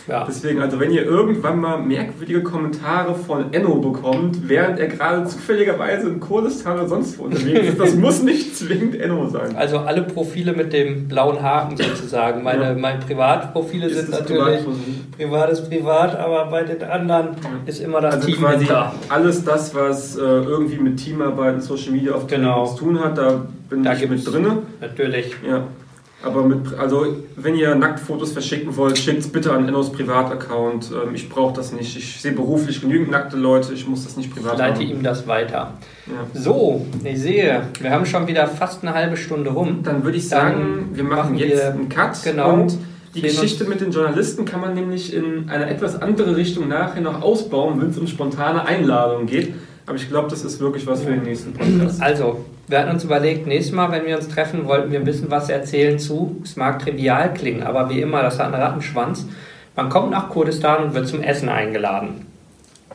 Ja. 0.09 0.25
Deswegen, 0.27 0.61
also 0.61 0.79
wenn 0.79 0.91
ihr 0.91 1.05
irgendwann 1.05 1.59
mal 1.59 1.77
merkwürdige 1.77 2.41
Kommentare 2.41 3.13
von 3.13 3.53
Enno 3.53 3.75
bekommt, 3.75 4.49
während 4.49 4.79
er 4.79 4.87
gerade 4.87 5.25
zufälligerweise 5.25 6.09
in 6.09 6.19
Kurdistan 6.19 6.79
oder 6.79 6.87
sonst 6.87 7.19
wo 7.19 7.25
unterwegs 7.25 7.69
ist, 7.69 7.79
das 7.79 7.95
muss 7.95 8.23
nicht 8.23 8.57
zwingend 8.57 8.95
Enno 8.95 9.29
sein. 9.29 9.55
Also 9.55 9.77
alle 9.77 10.01
Profile 10.01 10.53
mit 10.53 10.73
dem 10.73 11.07
blauen 11.07 11.41
Haken 11.41 11.77
sozusagen. 11.77 12.43
Meine, 12.43 12.63
ja. 12.63 12.73
meine 12.73 12.99
Privatprofile 12.99 13.87
ist 13.87 13.99
sind 13.99 14.09
natürlich 14.11 14.65
privat 15.19 15.49
ist 15.49 15.69
privat, 15.69 16.17
aber 16.17 16.45
bei 16.45 16.63
den 16.63 16.81
anderen 16.83 17.27
ja. 17.43 17.49
ist 17.65 17.81
immer 17.81 18.01
das 18.01 18.15
also 18.15 18.27
Team 18.27 18.37
quasi. 18.37 18.67
Alles 19.09 19.43
das, 19.43 19.75
was 19.75 20.15
äh, 20.15 20.21
irgendwie 20.21 20.77
mit 20.77 20.97
Teamarbeit 20.97 21.55
und 21.55 21.61
Social 21.61 21.91
Media 21.91 22.13
auf 22.13 22.27
genau. 22.27 22.65
zu 22.65 22.85
tun 22.85 22.99
hat, 23.03 23.17
da 23.17 23.45
bin 23.69 23.83
da 23.83 23.93
ich 23.93 24.09
mit 24.09 24.25
drin. 24.25 24.47
Natürlich. 24.79 25.35
Ja. 25.47 25.67
Aber 26.21 26.43
mit, 26.43 26.77
also 26.77 27.15
wenn 27.37 27.55
ihr 27.55 27.73
Nacktfotos 27.75 28.33
verschicken 28.33 28.75
wollt, 28.75 28.97
schickt 28.97 29.19
es 29.19 29.29
bitte 29.29 29.53
an 29.53 29.67
Ennos 29.67 29.91
Privataccount. 29.91 30.91
Ähm, 30.91 31.15
ich 31.15 31.29
brauche 31.29 31.53
das 31.53 31.71
nicht. 31.71 31.95
Ich 31.95 32.21
sehe 32.21 32.33
beruflich 32.33 32.81
genügend 32.81 33.11
nackte 33.11 33.37
Leute. 33.37 33.73
Ich 33.73 33.87
muss 33.87 34.03
das 34.03 34.17
nicht 34.17 34.33
privat 34.33 34.53
ich 34.53 34.59
leite 34.59 34.79
haben. 34.81 34.89
ihm 34.89 35.03
das 35.03 35.27
weiter. 35.27 35.75
Ja. 36.07 36.39
So, 36.39 36.85
ich 37.05 37.19
sehe, 37.19 37.61
wir 37.79 37.91
haben 37.91 38.05
schon 38.05 38.27
wieder 38.27 38.47
fast 38.47 38.83
eine 38.83 38.93
halbe 38.93 39.15
Stunde 39.15 39.51
rum. 39.51 39.79
Dann 39.83 40.03
würde 40.03 40.17
ich 40.17 40.27
sagen, 40.27 40.87
Dann 40.89 40.97
wir 40.97 41.03
machen, 41.05 41.17
machen 41.17 41.37
jetzt 41.37 41.63
wir, 41.63 41.71
einen 41.71 41.87
Cut. 41.87 42.21
Genau. 42.23 42.53
Und 42.53 42.77
die 43.15 43.21
Geschichte 43.21 43.63
mit 43.63 43.79
den 43.79 43.91
Journalisten 43.91 44.43
kann 44.43 44.59
man 44.59 44.73
nämlich 44.73 45.13
in 45.13 45.49
eine 45.49 45.69
etwas 45.69 46.01
andere 46.01 46.35
Richtung 46.35 46.67
nachher 46.67 47.01
noch 47.01 47.21
ausbauen, 47.21 47.81
wenn 47.81 47.89
es 47.89 47.97
um 47.97 48.07
spontane 48.07 48.65
Einladungen 48.65 49.25
geht. 49.25 49.53
Aber 49.85 49.95
ich 49.95 50.09
glaube, 50.09 50.27
das 50.29 50.43
ist 50.43 50.59
wirklich 50.59 50.85
was 50.85 51.01
für 51.01 51.11
den 51.11 51.23
nächsten 51.23 51.53
Podcast. 51.53 52.01
Also, 52.01 52.45
wir 52.69 52.79
hatten 52.79 52.91
uns 52.91 53.03
überlegt, 53.03 53.47
nächstes 53.47 53.75
Mal, 53.75 53.91
wenn 53.91 54.05
wir 54.05 54.15
uns 54.15 54.27
treffen, 54.27 54.67
wollten 54.67 54.91
wir 54.91 54.99
ein 54.99 55.05
bisschen 55.05 55.31
was 55.31 55.49
erzählen 55.49 55.97
zu. 55.97 56.39
Es 56.43 56.55
mag 56.55 56.79
trivial 56.79 57.33
klingen, 57.33 57.63
aber 57.63 57.89
wie 57.89 57.99
immer, 57.99 58.21
das 58.21 58.37
hat 58.37 58.53
einen 58.53 58.61
Rattenschwanz. 58.61 59.25
Man 59.75 59.89
kommt 59.89 60.11
nach 60.11 60.29
Kurdistan 60.29 60.83
und 60.83 60.93
wird 60.93 61.07
zum 61.07 61.21
Essen 61.21 61.49
eingeladen. 61.49 62.27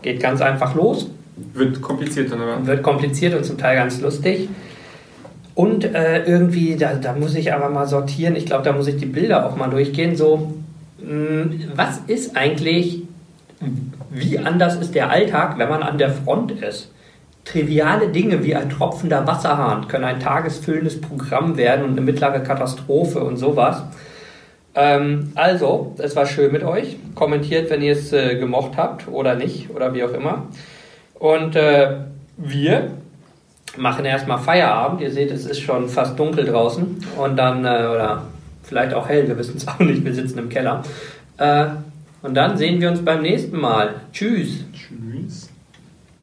Geht 0.00 0.20
ganz 0.20 0.40
einfach 0.40 0.76
los. 0.76 1.10
Wird 1.54 1.82
kompliziert 1.82 2.30
dann 2.30 2.40
aber. 2.40 2.64
Wird 2.64 2.84
kompliziert 2.84 3.34
und 3.34 3.44
zum 3.44 3.58
Teil 3.58 3.76
ganz 3.76 4.00
lustig. 4.00 4.48
Und 5.56 5.84
äh, 5.84 6.24
irgendwie, 6.24 6.76
da, 6.76 6.94
da 6.94 7.12
muss 7.12 7.34
ich 7.34 7.52
aber 7.52 7.68
mal 7.68 7.86
sortieren. 7.86 8.36
Ich 8.36 8.46
glaube, 8.46 8.62
da 8.62 8.72
muss 8.72 8.86
ich 8.86 8.96
die 8.96 9.06
Bilder 9.06 9.46
auch 9.46 9.56
mal 9.56 9.70
durchgehen. 9.70 10.14
So, 10.16 10.54
mh, 10.98 11.08
hm, 11.08 11.60
was 11.74 11.98
ist 12.06 12.36
eigentlich, 12.36 13.02
wie 14.10 14.38
anders 14.38 14.76
ist 14.76 14.94
der 14.94 15.10
Alltag, 15.10 15.58
wenn 15.58 15.68
man 15.68 15.82
an 15.82 15.98
der 15.98 16.10
Front 16.10 16.52
ist? 16.52 16.90
Triviale 17.44 18.08
Dinge 18.08 18.42
wie 18.42 18.54
ein 18.54 18.70
tropfender 18.70 19.26
Wasserhahn 19.26 19.86
können 19.88 20.04
ein 20.04 20.20
tagesfüllendes 20.20 21.00
Programm 21.00 21.56
werden 21.56 21.84
und 21.84 21.92
eine 21.92 22.00
mittlere 22.00 22.40
Katastrophe 22.40 23.20
und 23.20 23.36
sowas. 23.36 23.82
Ähm, 24.74 25.32
also, 25.34 25.94
es 25.98 26.16
war 26.16 26.26
schön 26.26 26.52
mit 26.52 26.64
euch. 26.64 26.96
Kommentiert, 27.14 27.70
wenn 27.70 27.82
ihr 27.82 27.92
es 27.92 28.12
äh, 28.12 28.36
gemocht 28.36 28.72
habt 28.76 29.08
oder 29.08 29.34
nicht 29.34 29.70
oder 29.70 29.94
wie 29.94 30.04
auch 30.04 30.12
immer. 30.12 30.46
Und 31.14 31.54
äh, 31.54 31.96
wir 32.36 32.90
machen 33.76 34.04
erstmal 34.04 34.38
Feierabend. 34.38 35.00
Ihr 35.00 35.10
seht, 35.10 35.30
es 35.30 35.46
ist 35.46 35.60
schon 35.60 35.88
fast 35.88 36.18
dunkel 36.18 36.46
draußen. 36.46 37.04
Und 37.16 37.36
dann, 37.36 37.64
äh, 37.64 37.86
oder 37.86 38.22
vielleicht 38.62 38.94
auch 38.94 39.08
hell, 39.08 39.28
wir 39.28 39.38
wissen 39.38 39.56
es 39.56 39.68
auch 39.68 39.78
nicht, 39.78 40.04
wir 40.04 40.14
sitzen 40.14 40.38
im 40.38 40.48
Keller. 40.48 40.82
Äh, 41.38 41.66
und 42.22 42.34
dann 42.34 42.56
sehen 42.56 42.80
wir 42.80 42.88
uns 42.88 43.04
beim 43.04 43.22
nächsten 43.22 43.60
Mal. 43.60 43.96
Tschüss. 44.12 44.64
Tschüss. 44.72 45.53